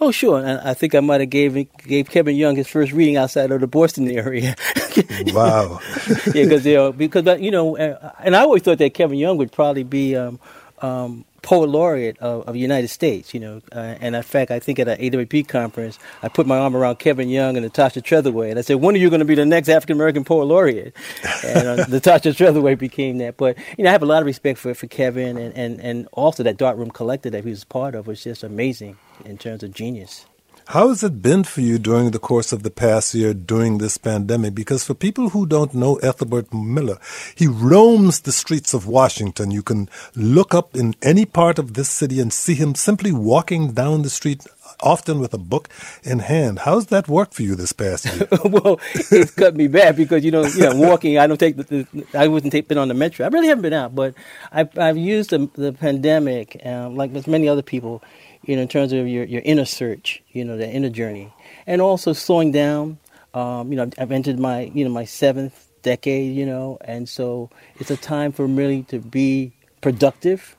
[0.00, 0.38] Oh, sure.
[0.38, 3.60] And I think I might have gave gave Kevin Young his first reading outside of
[3.60, 4.54] the Boston area.
[5.26, 5.80] wow.
[6.26, 9.50] yeah, because you know, because you know, and I always thought that Kevin Young would
[9.50, 10.38] probably be um,
[10.82, 13.60] um, poet laureate of, of the United States, you know.
[13.72, 16.98] Uh, and in fact, I think at an AWP conference, I put my arm around
[16.98, 19.46] Kevin Young and Natasha Trethewey, and I said, "When are you going to be the
[19.46, 20.94] next African American poet laureate?"
[21.44, 23.36] And uh, Natasha Trethewey became that.
[23.36, 26.08] But you know, I have a lot of respect for for Kevin, and and and
[26.12, 29.62] also that Dark Room Collective that he was part of was just amazing in terms
[29.62, 30.26] of genius.
[30.72, 33.96] How has it been for you during the course of the past year during this
[33.96, 34.54] pandemic?
[34.54, 36.98] Because for people who don't know Ethelbert Miller,
[37.34, 39.50] he roams the streets of Washington.
[39.50, 43.72] You can look up in any part of this city and see him simply walking
[43.72, 44.46] down the street
[44.80, 45.70] often with a book
[46.02, 46.58] in hand.
[46.58, 48.28] How's that work for you this past year?
[48.44, 51.16] well, it's cut me back because you know, you know, walking.
[51.16, 53.24] I don't take the, the I wasn't been on the metro.
[53.24, 54.12] I really haven't been out, but
[54.52, 58.02] I've I've used the, the pandemic, um, like with many other people,
[58.48, 61.32] you know, in terms of your, your inner search, you know, the inner journey,
[61.66, 62.98] and also slowing down.
[63.34, 67.50] Um, you know, I've entered my, you know, my seventh decade, you know, and so
[67.78, 70.56] it's a time for me to be productive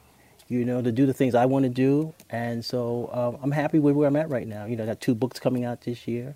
[0.49, 2.13] you know, to do the things I want to do.
[2.29, 4.65] And so um, I'm happy with where I'm at right now.
[4.65, 6.35] You know, I got two books coming out this year.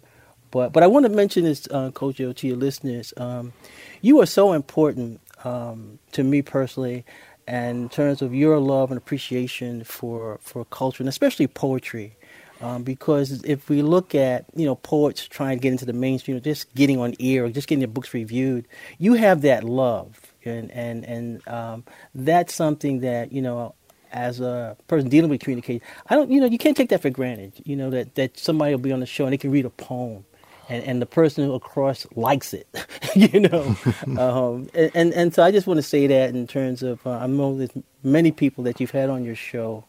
[0.52, 3.12] But, but I want to mention this, uh, Kojo, to your listeners.
[3.18, 3.54] Um,
[4.02, 7.06] you are so important um, to me personally,
[7.48, 12.16] and in terms of your love and appreciation for, for culture, and especially poetry.
[12.62, 16.40] Um, because if we look at you know poets trying to get into the mainstream,
[16.42, 18.68] just getting on air, or just getting their books reviewed,
[19.00, 21.84] you have that love, and and and um,
[22.16, 23.76] that's something that you know
[24.14, 27.10] as a person dealing with communication, I don't you know you can't take that for
[27.10, 27.54] granted.
[27.66, 29.70] You know that that somebody will be on the show and they can read a
[29.70, 30.24] poem.
[30.70, 32.68] And, and the person across likes it,
[33.16, 33.76] you know,
[34.18, 37.12] um, and, and and so I just want to say that in terms of uh,
[37.20, 37.72] I know there's
[38.04, 39.86] many people that you've had on your show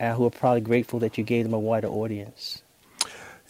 [0.00, 2.62] uh, who are probably grateful that you gave them a wider audience.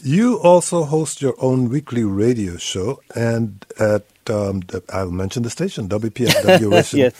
[0.03, 5.89] You also host your own weekly radio show, and at um, I'll mention the station
[5.89, 7.15] WPFW Radio, yes.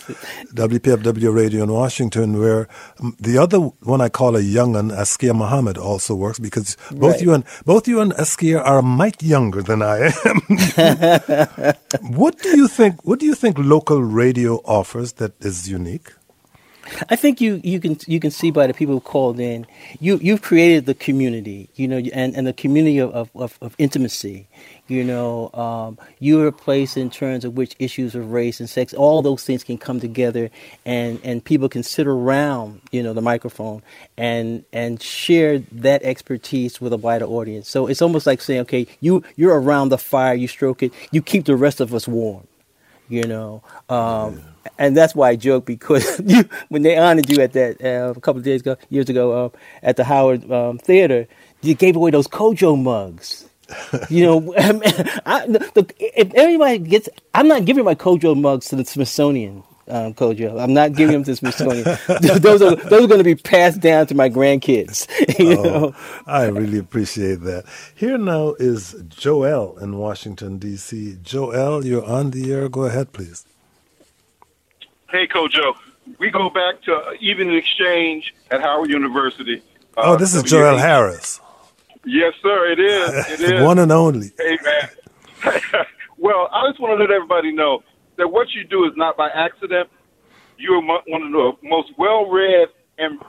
[0.53, 2.67] WPFW Radio in Washington, where
[2.99, 7.13] um, the other one I call a young young'un, Askia Muhammad, also works because both
[7.13, 7.21] Right.
[7.21, 10.41] you and both you and Askia are a mite younger than I am.
[12.17, 13.05] what do you think?
[13.05, 16.11] What do you think local radio offers that is unique?
[17.09, 19.65] I think you, you can you can see by the people who called in,
[19.99, 24.47] you you've created the community, you know, and, and the community of, of, of, intimacy.
[24.87, 28.93] You know, um, you're a place in terms of which issues of race and sex,
[28.93, 30.49] all those things can come together,
[30.85, 33.83] and, and people can sit around, you know, the microphone
[34.17, 37.69] and and share that expertise with a wider audience.
[37.69, 41.21] So it's almost like saying, okay, you you're around the fire, you stroke it, you
[41.21, 42.47] keep the rest of us warm
[43.09, 43.63] you know.
[43.89, 44.41] Um,
[44.79, 48.21] And that's why I joke because you, when they honored you at that uh, a
[48.21, 49.51] couple of days ago, years ago, um,
[49.83, 51.27] at the Howard um, Theater,
[51.61, 53.45] you gave away those Kojo mugs.
[54.09, 54.53] you know,
[55.27, 59.63] I, the, if everybody gets, I'm not giving my Kojo mugs to the Smithsonian.
[59.87, 61.85] Um, Kojo, I'm not giving them to the Smithsonian.
[62.41, 65.07] those are those are going to be passed down to my grandkids.
[65.39, 65.95] You Oh, know,
[66.27, 67.65] I really appreciate that.
[67.95, 71.17] Here now is Joel in Washington, D.C.
[71.23, 72.69] Joel, you're on the air.
[72.69, 73.45] Go ahead, please.
[75.09, 75.75] Hey, Kojo.
[76.19, 79.61] We go back to even exchange at Howard University.
[79.97, 81.39] oh, this is Joel Harris,
[82.05, 82.71] Yes, sir.
[82.71, 83.09] It is.
[83.39, 83.63] It is.
[83.63, 84.31] one and only.
[84.37, 84.89] Hey, man.
[86.17, 87.83] well, I just want to let everybody know
[88.17, 89.89] that what you do is not by accident.
[90.57, 93.19] You're one of the most well-read and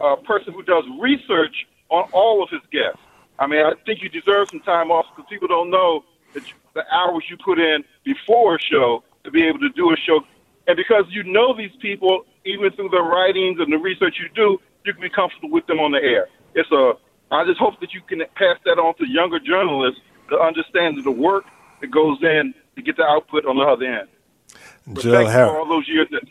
[0.00, 1.54] uh, person who does research
[1.90, 2.98] on all of his guests.
[3.38, 6.54] I mean, I think you deserve some time off because people don't know that you,
[6.74, 10.20] the hours you put in before a show to be able to do a show,
[10.66, 14.58] and because you know these people, even through their writings and the research you do,
[14.84, 16.28] you can be comfortable with them on the air.
[16.54, 16.94] It's a.
[17.30, 20.00] I just hope that you can pass that on to younger journalists
[20.30, 21.44] to understand the work
[21.80, 24.08] that goes in to get the output on the other end.
[25.00, 25.50] Joel you Harris.
[25.50, 26.08] for all those years.
[26.10, 26.22] That,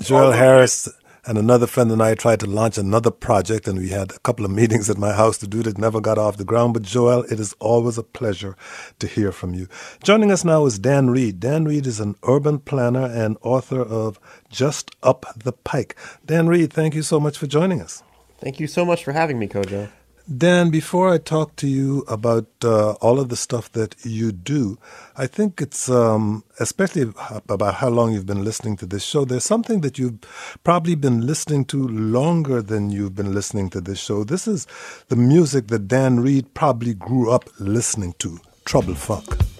[0.00, 0.88] Joel Harris
[1.26, 4.44] and another friend and I tried to launch another project, and we had a couple
[4.44, 5.78] of meetings at my house to do it.
[5.78, 6.74] Never got off the ground.
[6.74, 8.56] But Joel, it is always a pleasure
[9.00, 9.68] to hear from you.
[10.02, 11.40] Joining us now is Dan Reed.
[11.40, 15.96] Dan Reed is an urban planner and author of Just Up the Pike.
[16.24, 18.02] Dan Reed, thank you so much for joining us.
[18.38, 19.88] Thank you so much for having me, Kojo.
[20.28, 24.76] Dan, before I talk to you about uh, all of the stuff that you do,
[25.16, 27.12] I think it's um, especially
[27.48, 29.24] about how long you've been listening to this show.
[29.24, 30.18] There's something that you've
[30.64, 34.24] probably been listening to longer than you've been listening to this show.
[34.24, 34.66] This is
[35.06, 39.55] the music that Dan Reed probably grew up listening to Trouble Funk.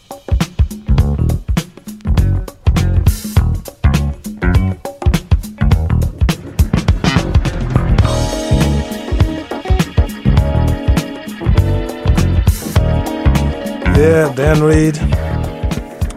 [13.96, 14.96] Yeah, Dan Reed.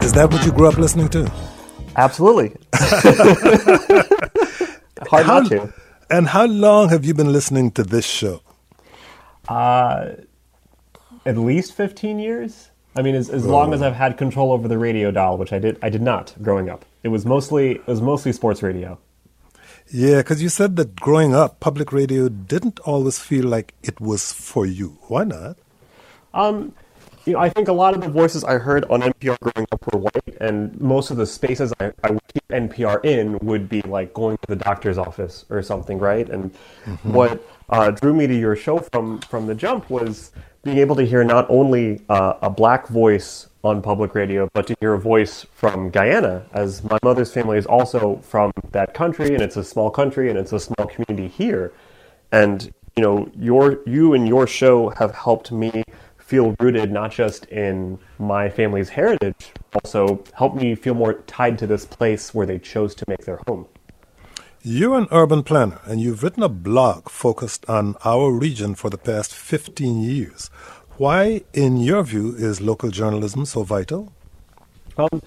[0.03, 1.31] Is that what you grew up listening to?
[1.95, 2.51] Absolutely.
[5.07, 5.73] Hard how, not to.
[6.09, 8.41] And how long have you been listening to this show?
[9.47, 10.09] Uh,
[11.25, 12.69] at least 15 years.
[12.97, 15.59] I mean, as, as long as I've had control over the radio dial, which I
[15.59, 16.83] did, I did not growing up.
[17.03, 18.99] It was mostly, it was mostly sports radio.
[19.89, 24.33] Yeah, because you said that growing up, public radio didn't always feel like it was
[24.33, 24.97] for you.
[25.07, 25.55] Why not?
[26.33, 26.73] Um,
[27.25, 29.93] you know, I think a lot of the voices I heard on NPR growing up
[29.93, 33.81] were white, and most of the spaces I, I would keep NPR in would be
[33.81, 36.29] like going to the doctor's office or something, right?
[36.29, 36.51] And
[36.85, 36.97] Mhm.
[37.03, 40.31] what uh, drew me to your show from from the jump was
[40.63, 44.75] being able to hear not only uh, a black voice on public radio, but to
[44.79, 49.41] hear a voice from Guyana, as my mother's family is also from that country, and
[49.43, 51.71] it's a small country, and it's a small community here.
[52.31, 55.83] And you know, your you and your show have helped me
[56.29, 59.51] feel rooted not just in my family's heritage,
[59.83, 63.41] also helped me feel more tied to this place where they chose to make their
[63.47, 63.65] home.
[64.61, 68.97] You're an urban planner and you've written a blog focused on our region for the
[68.97, 70.51] past 15 years.
[70.97, 74.13] Why, in your view, is local journalism so vital?
[74.97, 75.23] Um,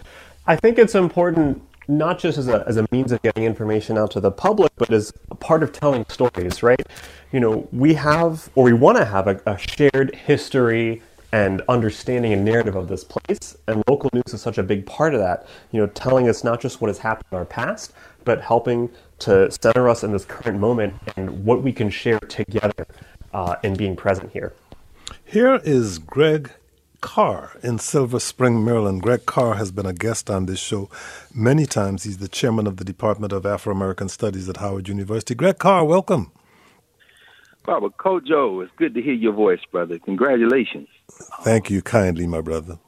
[0.47, 1.63] I think it's important
[1.99, 4.91] not just as a, as a means of getting information out to the public, but
[4.91, 6.87] as a part of telling stories, right?
[7.33, 12.33] You know, we have, or we want to have a, a shared history and understanding
[12.33, 13.57] and narrative of this place.
[13.67, 16.61] And local news is such a big part of that, you know, telling us not
[16.61, 17.93] just what has happened in our past,
[18.25, 18.91] but helping
[19.21, 22.87] to center us in this current moment and what we can share together
[23.33, 24.53] uh, in being present here.
[25.25, 26.51] Here is Greg
[27.03, 29.03] Carr in Silver Spring, Maryland.
[29.03, 30.89] Greg Carr has been a guest on this show
[31.35, 32.05] many times.
[32.05, 35.35] He's the chairman of the Department of Afro American Studies at Howard University.
[35.35, 36.33] Greg Carr, welcome.
[37.67, 39.99] Baba Kojo, it's good to hear your voice, brother.
[39.99, 40.89] Congratulations.
[41.43, 42.79] Thank you kindly, my brother.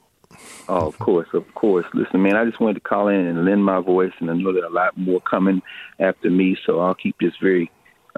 [0.67, 1.85] Oh, of course, of course.
[1.93, 4.53] Listen, man, I just wanted to call in and lend my voice, and I know
[4.53, 5.61] that a lot more coming
[5.99, 7.69] after me, so I'll keep this very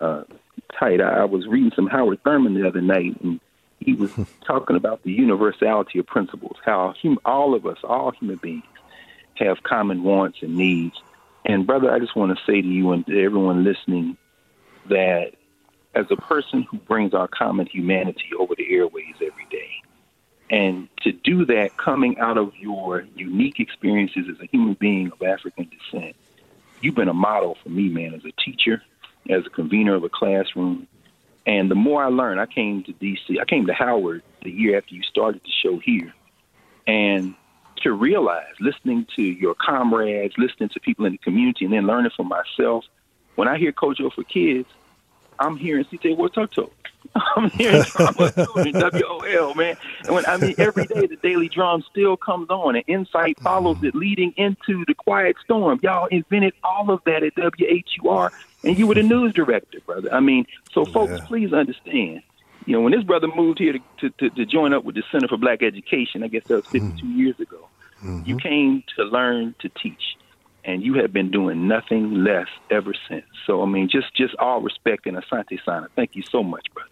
[0.01, 0.23] uh,
[0.79, 1.01] tight.
[1.01, 3.39] I, I was reading some Howard Thurman the other night, and
[3.87, 4.11] he was
[4.45, 8.65] talking about the universality of principles, how hum- all of us, all human beings,
[9.35, 10.97] have common wants and needs.
[11.45, 14.17] And, brother, I just want to say to you and to everyone listening
[14.89, 15.31] that
[15.95, 19.71] as a person who brings our common humanity over the airways every day,
[20.49, 25.21] and to do that coming out of your unique experiences as a human being of
[25.21, 26.13] African descent,
[26.81, 28.81] you've been a model for me, man, as a teacher,
[29.29, 30.89] as a convener of a classroom.
[31.47, 34.77] And the more I learned, I came to DC, I came to Howard the year
[34.77, 36.13] after you started the show here.
[36.85, 37.35] And
[37.83, 42.11] to realize, listening to your comrades, listening to people in the community, and then learning
[42.15, 42.83] for myself,
[43.35, 44.67] when I hear Kojo for Kids,
[45.39, 46.69] I'm hearing CJ Wototo.
[47.35, 49.77] I'm hearing drama WOL, man.
[50.05, 53.77] And when I mean every day the daily drum still comes on and insight follows
[53.83, 55.79] it leading into the quiet storm.
[55.83, 58.31] Y'all invented all of that at WHUR
[58.63, 60.13] and you were the news director, brother.
[60.13, 61.25] I mean, so folks, yeah.
[61.25, 62.21] please understand.
[62.65, 65.03] You know, when this brother moved here to, to, to, to, join up with the
[65.09, 67.17] Center for Black Education, I guess that was 52 mm-hmm.
[67.17, 67.69] years ago,
[68.03, 68.23] mm-hmm.
[68.25, 70.17] you came to learn to teach
[70.67, 73.25] and you have been doing nothing less ever since.
[73.45, 75.87] So, I mean, just just all respect and asante sana.
[75.95, 76.89] Thank you so much, brother.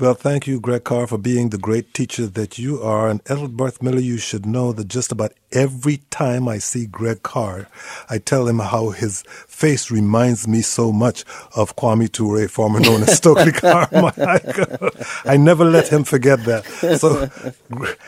[0.00, 3.08] Well, thank you, Greg Carr, for being the great teacher that you are.
[3.10, 7.68] And Ethelbert Miller, you should know that just about every time I see Greg Carr,
[8.08, 11.24] I tell him how his face reminds me so much
[11.54, 14.90] of Kwame Ture, former known as Stokely Carmichael.
[15.26, 16.64] I never let him forget that.
[16.98, 17.30] So,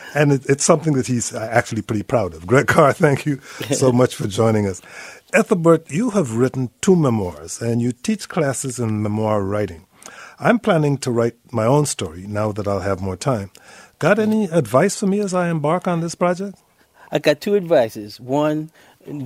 [0.15, 2.47] and it, it's something that he's actually pretty proud of.
[2.47, 3.41] Greg Carr, thank you
[3.73, 4.81] so much for joining us.
[5.35, 9.87] Ethelbert, you have written two memoirs, and you teach classes in memoir writing.
[10.39, 13.51] I'm planning to write my own story now that I'll have more time.
[13.99, 16.59] Got any advice for me as I embark on this project?
[17.13, 18.21] I got two advices.
[18.21, 18.71] One,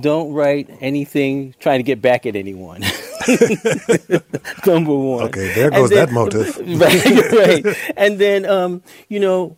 [0.01, 2.81] don't write anything trying to get back at anyone.
[4.65, 5.23] Number one.
[5.25, 6.55] Okay, there goes then, that motive.
[6.79, 7.93] right, right.
[7.97, 9.57] And then, um, you know,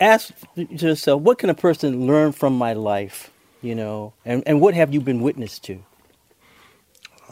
[0.00, 3.30] ask yourself, what can a person learn from my life?
[3.60, 5.84] You know, and, and what have you been witness to?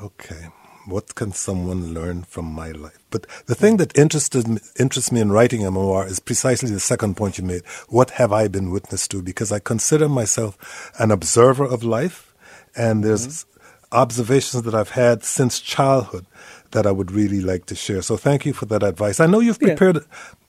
[0.02, 0.48] Okay
[0.86, 2.98] what can someone learn from my life?
[3.10, 6.80] But the thing that interested me, interests me in writing a memoir is precisely the
[6.80, 7.64] second point you made.
[7.88, 9.22] What have I been witness to?
[9.22, 12.32] Because I consider myself an observer of life,
[12.76, 13.96] and there's mm-hmm.
[13.96, 16.26] observations that I've had since childhood
[16.70, 18.02] that I would really like to share.
[18.02, 19.20] So thank you for that advice.
[19.20, 19.96] I know you've prepared.
[19.96, 20.02] Yeah.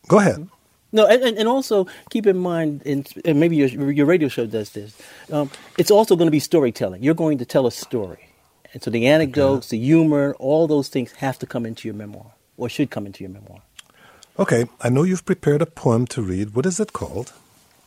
[0.07, 0.47] Go ahead.
[0.91, 4.97] No, and, and also keep in mind, and maybe your, your radio show does this.
[5.31, 7.03] Um, it's also going to be storytelling.
[7.03, 8.26] You're going to tell a story.
[8.73, 9.77] And so the anecdotes, okay.
[9.77, 13.23] the humor, all those things have to come into your memoir or should come into
[13.23, 13.61] your memoir.
[14.39, 16.53] Okay, I know you've prepared a poem to read.
[16.53, 17.33] What is it called?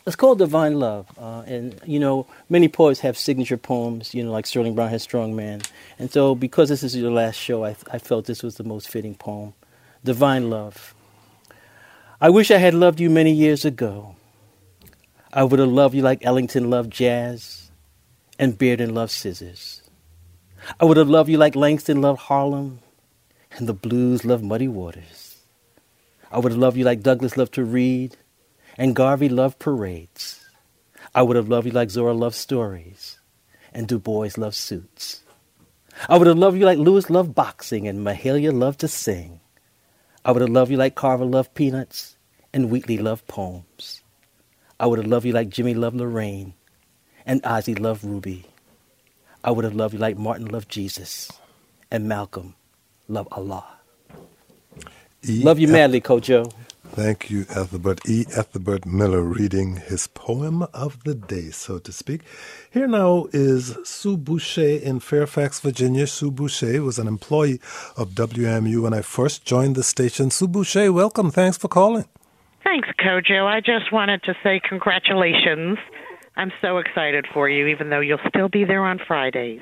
[0.07, 1.07] It's called Divine Love.
[1.19, 5.03] Uh, and, you know, many poets have signature poems, you know, like Sterling Brown has
[5.03, 5.61] Strong Man.
[5.99, 8.89] And so because this is your last show, I, I felt this was the most
[8.89, 9.55] fitting poem
[10.03, 10.95] Divine Love.
[12.21, 14.17] I wish I had loved you many years ago.
[15.33, 17.71] I would have loved you like Ellington loved jazz
[18.39, 19.80] and Bearden loved scissors.
[20.79, 22.81] I would have loved you like Langston loved Harlem
[23.53, 25.43] and the blues loved muddy waters.
[26.31, 28.17] I would have loved you like Douglass loved to read
[28.77, 30.45] and Garvey loved parades.
[31.15, 33.19] I would have loved you like Zora loved stories
[33.73, 35.23] and Du Bois loved suits.
[36.09, 39.41] I would have loved you like Louis loved boxing and Mahalia loved to sing.
[40.25, 42.17] I would have loved you like Carver loved peanuts
[42.53, 44.03] and Wheatley loved poems.
[44.79, 46.55] I would have loved you like Jimmy loved Lorraine
[47.27, 48.50] and Ozzie loved Ruby.
[49.43, 51.31] I would have loved you like Martin loved Jesus
[51.91, 52.55] and Malcolm
[53.09, 53.65] loved Allah.
[55.27, 56.53] E- love you madly, Kojo.
[56.93, 58.27] Thank you, Ethelbert E.
[58.37, 62.23] Ethelbert Miller, reading his poem of the day, so to speak.
[62.71, 66.09] Here now is Sue Boucher in Fairfax, Virginia.
[66.09, 67.61] Sue Boucher was an employee
[67.97, 70.31] of WAMU when I first joined the station.
[70.33, 71.31] Sue Boucher, welcome.
[71.31, 72.07] Thanks for calling.
[72.65, 73.47] Thanks, Kojo.
[73.47, 75.79] I just wanted to say congratulations.
[76.41, 79.61] I'm so excited for you, even though you'll still be there on Fridays.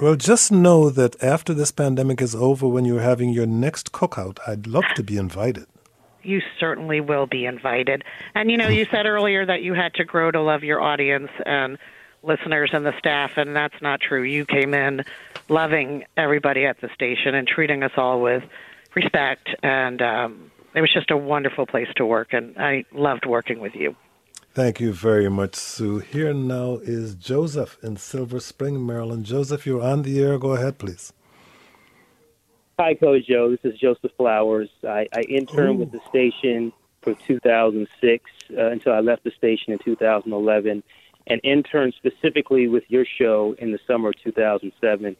[0.00, 4.38] Well, just know that after this pandemic is over, when you're having your next cookout,
[4.46, 5.66] I'd love to be invited.
[6.22, 8.04] You certainly will be invited.
[8.36, 11.30] And you know, you said earlier that you had to grow to love your audience
[11.44, 11.76] and
[12.22, 14.22] listeners and the staff, and that's not true.
[14.22, 15.02] You came in
[15.48, 18.44] loving everybody at the station and treating us all with
[18.94, 23.58] respect, and um, it was just a wonderful place to work, and I loved working
[23.58, 23.96] with you.
[24.54, 25.98] Thank you very much, Sue.
[25.98, 29.24] Here now is Joseph in Silver Spring, Maryland.
[29.24, 30.38] Joseph, you're on the air.
[30.38, 31.12] Go ahead, please.
[32.78, 33.50] Hi, Kojo.
[33.50, 34.68] This is Joseph Flowers.
[34.84, 35.80] I, I interned Ooh.
[35.80, 40.84] with the station from 2006 uh, until I left the station in 2011,
[41.26, 45.16] and interned specifically with your show in the summer of 2007.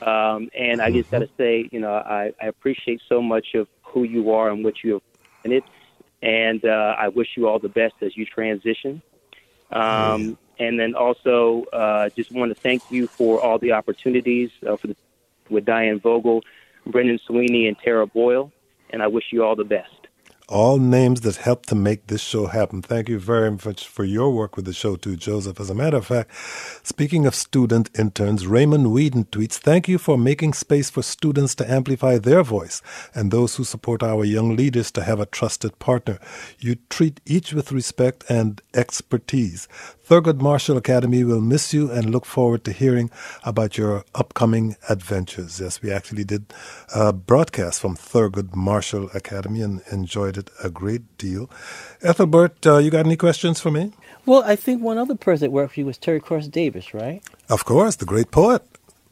[0.00, 3.66] Um, and I just got to say, you know, I, I appreciate so much of
[3.82, 5.02] who you are and what you have
[5.42, 5.64] And it,
[6.22, 9.02] and uh, I wish you all the best as you transition.
[9.70, 14.76] Um, and then also, uh, just want to thank you for all the opportunities uh,
[14.76, 14.96] for the,
[15.50, 16.42] with Diane Vogel,
[16.86, 18.52] Brendan Sweeney, and Tara Boyle.
[18.90, 19.95] And I wish you all the best.
[20.48, 22.80] All names that helped to make this show happen.
[22.80, 25.58] Thank you very much for your work with the show, too, Joseph.
[25.58, 26.30] As a matter of fact,
[26.86, 31.68] speaking of student interns, Raymond Whedon tweets Thank you for making space for students to
[31.68, 32.80] amplify their voice
[33.12, 36.20] and those who support our young leaders to have a trusted partner.
[36.60, 39.66] You treat each with respect and expertise.
[40.08, 43.10] Thurgood Marshall Academy will miss you and look forward to hearing
[43.42, 45.58] about your upcoming adventures.
[45.58, 46.44] Yes, we actually did
[46.94, 51.50] a broadcast from Thurgood Marshall Academy and enjoyed a great deal.
[52.02, 53.92] Ethelbert, uh, you got any questions for me?
[54.24, 57.22] Well, I think one other person that worked for you was Teri Cross Davis, right?
[57.48, 58.62] Of course, the great poet.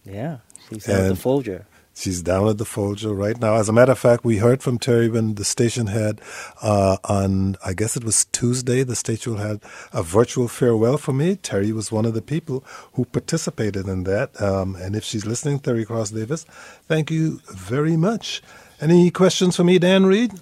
[0.05, 1.67] Yeah, she's at the Folger.
[1.97, 3.55] She's down at the Folger right now.
[3.55, 6.21] As a matter of fact, we heard from Teri when the station had
[6.61, 9.61] uh, on, I guess it was Tuesday, the station had
[9.93, 11.37] a virtual farewell for me.
[11.37, 12.65] Teri was one of the people
[12.95, 14.41] who participated in that.
[14.43, 16.45] Um, and if she's listening, Teri Cross Davis,
[16.89, 18.43] thank you very much.
[18.81, 20.33] Any questions for me, Dan Reed?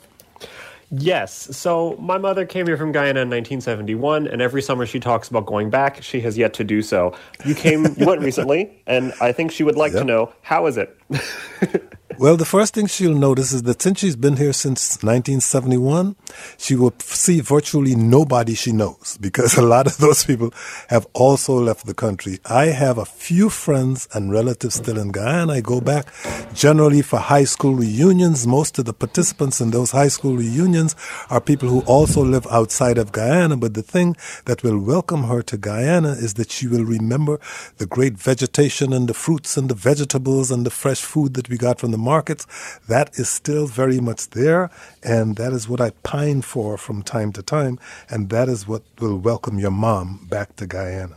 [0.94, 1.56] Yes.
[1.56, 5.46] So my mother came here from Guyana in 1971, and every summer she talks about
[5.46, 6.02] going back.
[6.02, 7.16] She has yet to do so.
[7.46, 10.76] You came, you went recently, and I think she would like to know how is
[10.76, 10.94] it?
[12.18, 16.14] Well, the first thing she'll notice is that since she's been here since 1971,
[16.58, 20.52] she will see virtually nobody she knows because a lot of those people
[20.88, 22.38] have also left the country.
[22.44, 25.54] I have a few friends and relatives still in Guyana.
[25.54, 26.12] I go back
[26.54, 28.46] generally for high school reunions.
[28.46, 30.94] Most of the participants in those high school reunions
[31.30, 33.56] are people who also live outside of Guyana.
[33.56, 37.40] But the thing that will welcome her to Guyana is that she will remember
[37.78, 41.56] the great vegetation and the fruits and the vegetables and the fresh food that we
[41.56, 42.46] got from the markets.
[42.88, 44.70] That is still very much there,
[45.02, 47.78] and that is what I pine for from time to time,
[48.10, 51.16] and that is what will welcome your mom back to Guyana.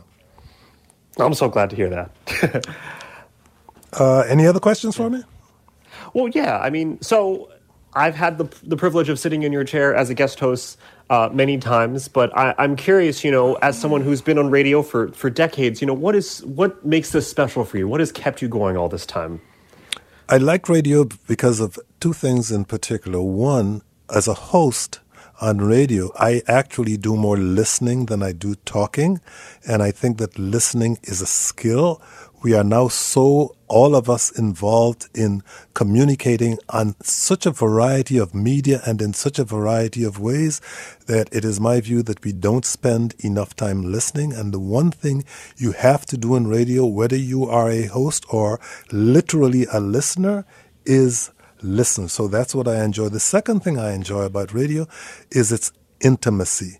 [1.18, 2.66] I'm so glad to hear that.
[3.92, 5.22] Uh, any other questions for me?
[6.12, 6.58] Well, yeah.
[6.58, 7.50] I mean, so
[7.94, 10.78] I've had the the privilege of sitting in your chair as a guest host
[11.08, 13.24] uh, many times, but I, I'm curious.
[13.24, 16.44] You know, as someone who's been on radio for for decades, you know, what is
[16.44, 17.88] what makes this special for you?
[17.88, 19.40] What has kept you going all this time?
[20.28, 23.22] I like radio because of two things in particular.
[23.22, 24.98] One, as a host
[25.40, 29.20] on radio, I actually do more listening than I do talking.
[29.68, 32.02] And I think that listening is a skill.
[32.42, 35.42] We are now so, all of us involved in
[35.74, 40.60] communicating on such a variety of media and in such a variety of ways
[41.06, 44.32] that it is my view that we don't spend enough time listening.
[44.32, 45.24] And the one thing
[45.56, 48.60] you have to do in radio, whether you are a host or
[48.92, 50.44] literally a listener,
[50.84, 51.30] is
[51.62, 52.08] listen.
[52.08, 53.08] So that's what I enjoy.
[53.08, 54.86] The second thing I enjoy about radio
[55.30, 56.78] is its intimacy.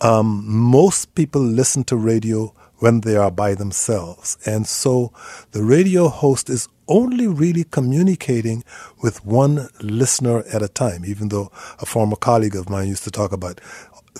[0.00, 4.36] Um, most people listen to radio when they are by themselves.
[4.44, 5.12] And so
[5.52, 8.64] the radio host is only really communicating
[9.00, 13.10] with one listener at a time, even though a former colleague of mine used to
[13.10, 13.60] talk about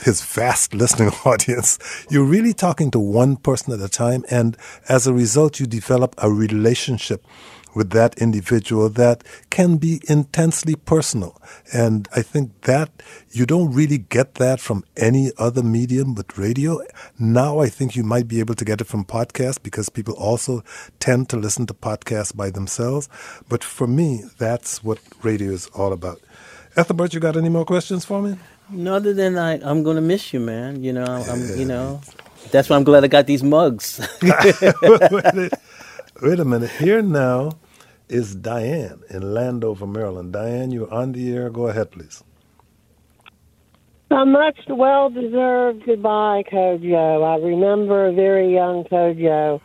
[0.02, 1.78] his vast listening audience.
[2.08, 4.24] You're really talking to one person at a time.
[4.30, 4.56] And
[4.88, 7.26] as a result, you develop a relationship
[7.74, 11.40] with that individual that can be intensely personal.
[11.72, 12.90] And I think that
[13.30, 16.80] you don't really get that from any other medium but radio.
[17.18, 20.62] Now I think you might be able to get it from podcasts because people also
[20.98, 23.08] tend to listen to podcasts by themselves.
[23.48, 26.20] But for me, that's what radio is all about.
[26.76, 28.38] Ethelbert, you got any more questions for me?
[28.70, 30.84] No, other than I, I'm going to miss you, man.
[30.84, 32.00] You know, I'm, you know,
[32.52, 34.00] that's why I'm glad I got these mugs.
[36.22, 36.70] wait, a, minute.
[36.70, 37.52] Here now
[38.08, 40.32] is Diane in Landover, Maryland.
[40.32, 41.50] Diane, you're on the air.
[41.50, 42.22] Go ahead, please.
[44.10, 47.24] A much well deserved goodbye, Kojo.
[47.24, 49.60] I remember a very young Kojo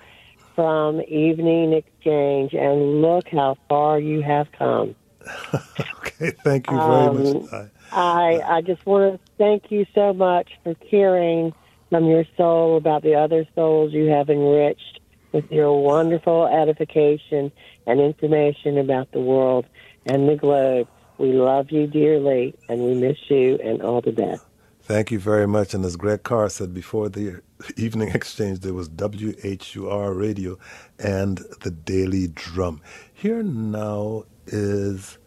[0.55, 4.95] from Evening Exchange, and look how far you have come.
[5.97, 7.71] okay, thank you very Um, much.
[7.91, 11.53] I I just want to thank you so much for caring
[11.89, 14.99] from your soul about the other souls you have enriched
[15.35, 17.51] with your wonderful edification
[17.85, 19.65] and information about the world
[20.05, 20.87] and the globe.
[21.17, 24.45] We love you dearly, and we miss you, and all the best.
[24.81, 25.73] Thank you very much.
[25.73, 27.41] And as Greg Carr said before the
[27.77, 30.57] evening exchange, there was WHUR radio
[30.97, 32.81] and the Daily Drum.
[33.13, 35.17] Here now is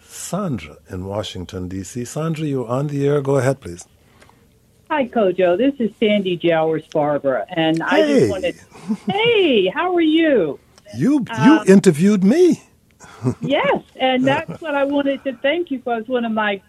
[0.00, 2.04] Sandra in Washington, D.C.
[2.04, 3.20] Sandra, you're on the air.
[3.20, 3.86] Go ahead, please.
[4.92, 5.56] Hi, Kojo.
[5.56, 8.18] This is Sandy Jowers Barber, and I Hey.
[8.18, 8.56] just wanted.
[9.10, 10.60] Hey, how are you?
[10.98, 12.60] You you Um, interviewed me.
[13.40, 15.96] yes, and that's what I wanted to thank you for.
[15.96, 16.60] It's one of my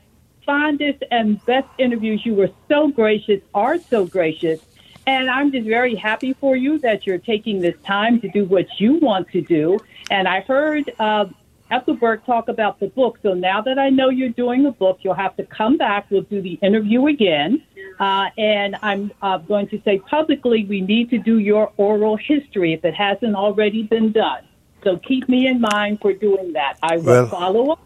[0.45, 2.26] fondest and best interviews.
[2.26, 4.61] You were so gracious, are so gracious,
[5.05, 8.67] and I'm just very happy for you that you're taking this time to do what
[8.80, 9.82] you want to do.
[10.09, 11.26] And I heard uh,
[11.69, 15.13] Ethelbert talk about the book, so now that I know you're doing a book, you'll
[15.26, 16.09] have to come back.
[16.09, 17.61] We'll do the interview again.
[18.00, 22.74] Uh, and I'm uh, going to say publicly, we need to do your oral history
[22.74, 24.44] if it hasn't already been done.
[24.84, 26.78] So keep me in mind for doing that.
[26.82, 27.80] I will Well- follow up.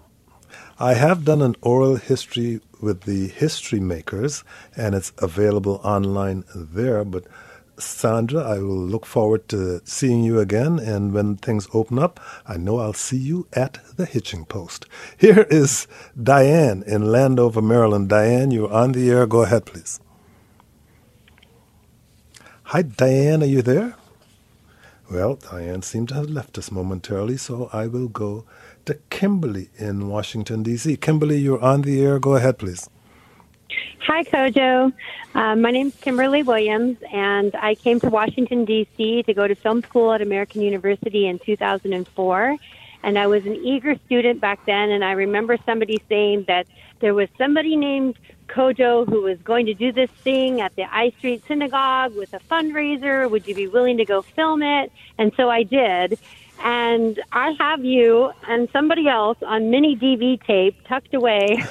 [0.80, 4.44] I have done an oral history with the History Makers,
[4.76, 7.04] and it's available online there.
[7.04, 7.26] But
[7.80, 12.58] Sandra, I will look forward to seeing you again, and when things open up, I
[12.58, 14.86] know I'll see you at the Hitching Post.
[15.18, 15.88] Here is
[16.22, 18.10] Diane in Landover, Maryland.
[18.10, 19.28] Diane, you're on the air.
[19.28, 20.00] Go ahead, please.
[22.64, 23.96] Hi, Diane, are you there?
[25.10, 28.46] Well, Diane seemed to have left us momentarily, so I will go
[28.86, 30.98] to Kimberly in Washington, D.C.
[30.98, 32.20] Kimberly, you're on the air.
[32.20, 32.90] Go ahead, please.
[33.70, 34.94] Hi, Kojo.
[35.36, 39.24] Uh, my name's Kimberly Williams, and I came to Washington, D.C.
[39.24, 42.56] to go to film school at American University in 2004.
[43.04, 46.68] And I was an eager student back then, and I remember somebody saying that
[47.00, 51.10] there was somebody named Kojo who was going to do this thing at the I
[51.18, 53.30] Street Synagogue with a fundraiser.
[53.30, 54.92] Would you be willing to go film it?
[55.18, 56.18] And so I did.
[56.64, 61.58] And I have you and somebody else on mini DV tape tucked away.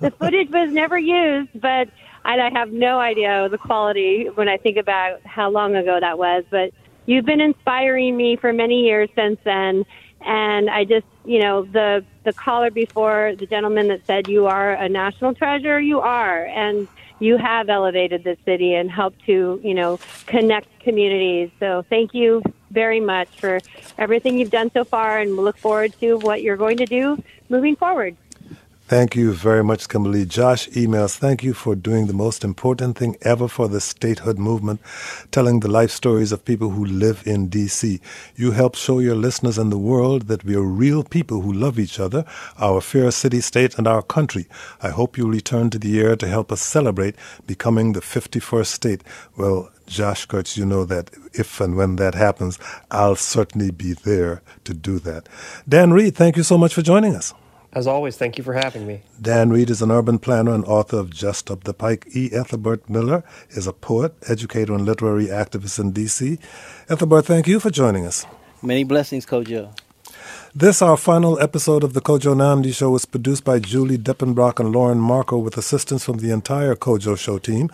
[0.00, 1.88] the footage was never used, but
[2.24, 6.44] I, have no idea the quality when I think about how long ago that was.
[6.48, 6.72] But
[7.06, 9.84] you've been inspiring me for many years since then.
[10.20, 14.72] And I just, you know, the the caller before, the gentleman that said you are
[14.72, 16.88] a national treasure, you are, and
[17.20, 21.50] you have elevated the city and helped to, you know, connect communities.
[21.60, 23.60] So thank you very much for
[23.98, 27.22] everything you've done so far, and we look forward to what you're going to do
[27.48, 28.16] moving forward.
[28.94, 30.24] Thank you very much, Kimberly.
[30.24, 34.80] Josh emails, thank you for doing the most important thing ever for the statehood movement,
[35.32, 38.00] telling the life stories of people who live in D.C.
[38.36, 41.76] You help show your listeners and the world that we are real people who love
[41.76, 42.24] each other,
[42.60, 44.46] our fair city state, and our country.
[44.80, 47.16] I hope you return to the air to help us celebrate
[47.48, 49.02] becoming the 51st state.
[49.36, 52.60] Well, Josh Kurtz, you know that if and when that happens,
[52.92, 55.28] I'll certainly be there to do that.
[55.68, 57.34] Dan Reed, thank you so much for joining us.
[57.74, 59.02] As always, thank you for having me.
[59.20, 62.06] Dan Reed is an urban planner and author of Just Up the Pike.
[62.14, 62.30] E.
[62.32, 66.38] Ethelbert Miller is a poet, educator, and literary activist in D.C.
[66.88, 68.26] Ethelbert, thank you for joining us.
[68.62, 69.76] Many blessings, Kojo.
[70.54, 74.72] This, our final episode of the Kojo Nnamdi Show, was produced by Julie Depenbrock and
[74.72, 77.70] Lauren Markoe with assistance from the entire Kojo Show team.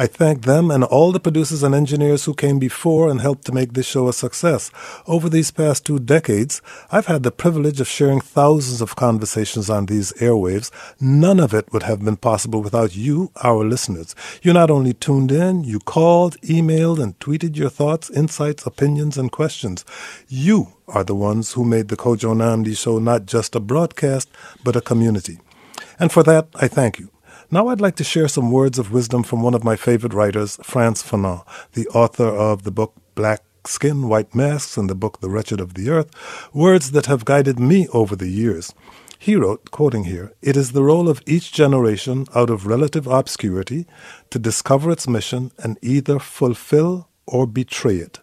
[0.00, 3.52] I thank them and all the producers and engineers who came before and helped to
[3.52, 4.70] make this show a success.
[5.06, 9.84] Over these past two decades, I've had the privilege of sharing thousands of conversations on
[9.84, 10.70] these airwaves.
[11.02, 14.14] None of it would have been possible without you, our listeners.
[14.40, 19.30] You not only tuned in, you called, emailed, and tweeted your thoughts, insights, opinions, and
[19.30, 19.84] questions.
[20.28, 24.30] You are the ones who made the Kojo Nnamdi Show not just a broadcast,
[24.64, 25.40] but a community.
[25.98, 27.10] And for that, I thank you.
[27.52, 30.60] Now I'd like to share some words of wisdom from one of my favorite writers,
[30.62, 35.28] Frantz Fanon, the author of the book Black Skin, White Masks and the book The
[35.28, 36.10] Wretched of the Earth,
[36.54, 38.72] words that have guided me over the years.
[39.18, 43.84] He wrote, quoting here, It is the role of each generation out of relative obscurity
[44.30, 48.20] to discover its mission and either fulfill or betray it.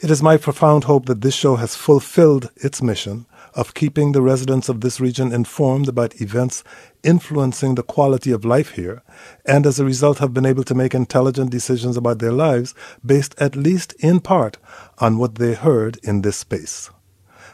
[0.00, 3.24] It is my profound hope that this show has fulfilled its mission
[3.54, 6.64] of keeping the residents of this region informed about events
[7.02, 9.02] influencing the quality of life here,
[9.44, 12.74] and as a result have been able to make intelligent decisions about their lives
[13.04, 14.58] based at least in part
[14.98, 16.90] on what they heard in this space.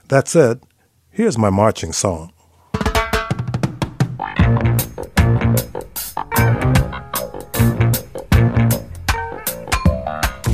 [0.08, 0.62] That said,
[1.10, 2.32] here's my marching song.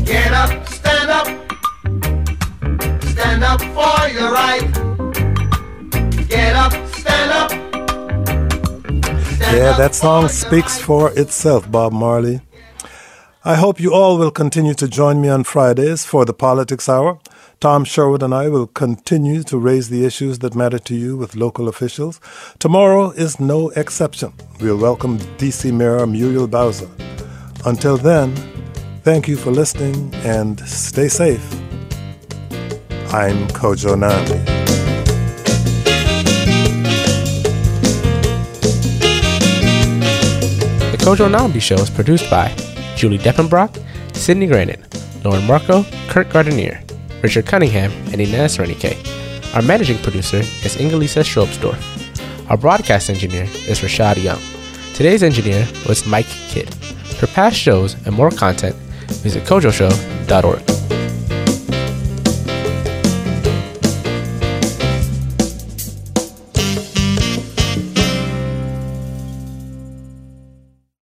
[0.04, 1.26] Get up, stand up,
[3.02, 4.83] stand up for your right.
[9.54, 12.40] Yeah, that song speaks for itself, Bob Marley.
[13.44, 17.20] I hope you all will continue to join me on Fridays for the Politics Hour.
[17.60, 21.36] Tom Sherwood and I will continue to raise the issues that matter to you with
[21.36, 22.20] local officials.
[22.58, 24.32] Tomorrow is no exception.
[24.60, 26.90] We'll welcome DC Mayor Muriel Bowser.
[27.64, 28.34] Until then,
[29.04, 31.48] thank you for listening and stay safe.
[33.14, 34.73] I'm Kojo Nnamdi.
[41.04, 42.48] The Kojo Nnamdi Show is produced by
[42.96, 43.78] Julie Depenbrock,
[44.16, 44.82] Cydney Grannan,
[45.22, 46.80] Lauren Markoe, Kurt Gardinier,
[47.22, 48.96] Richard Cunningham, and Ines Renike.
[49.54, 52.48] Our managing producer is Ingalisa Schrobsdorff.
[52.48, 54.40] Our broadcast engineer is Rashad Young.
[54.94, 56.72] Today's engineer was Mike Kidd.
[57.18, 58.74] For past shows and more content,
[59.20, 61.03] visit kojoshow.org.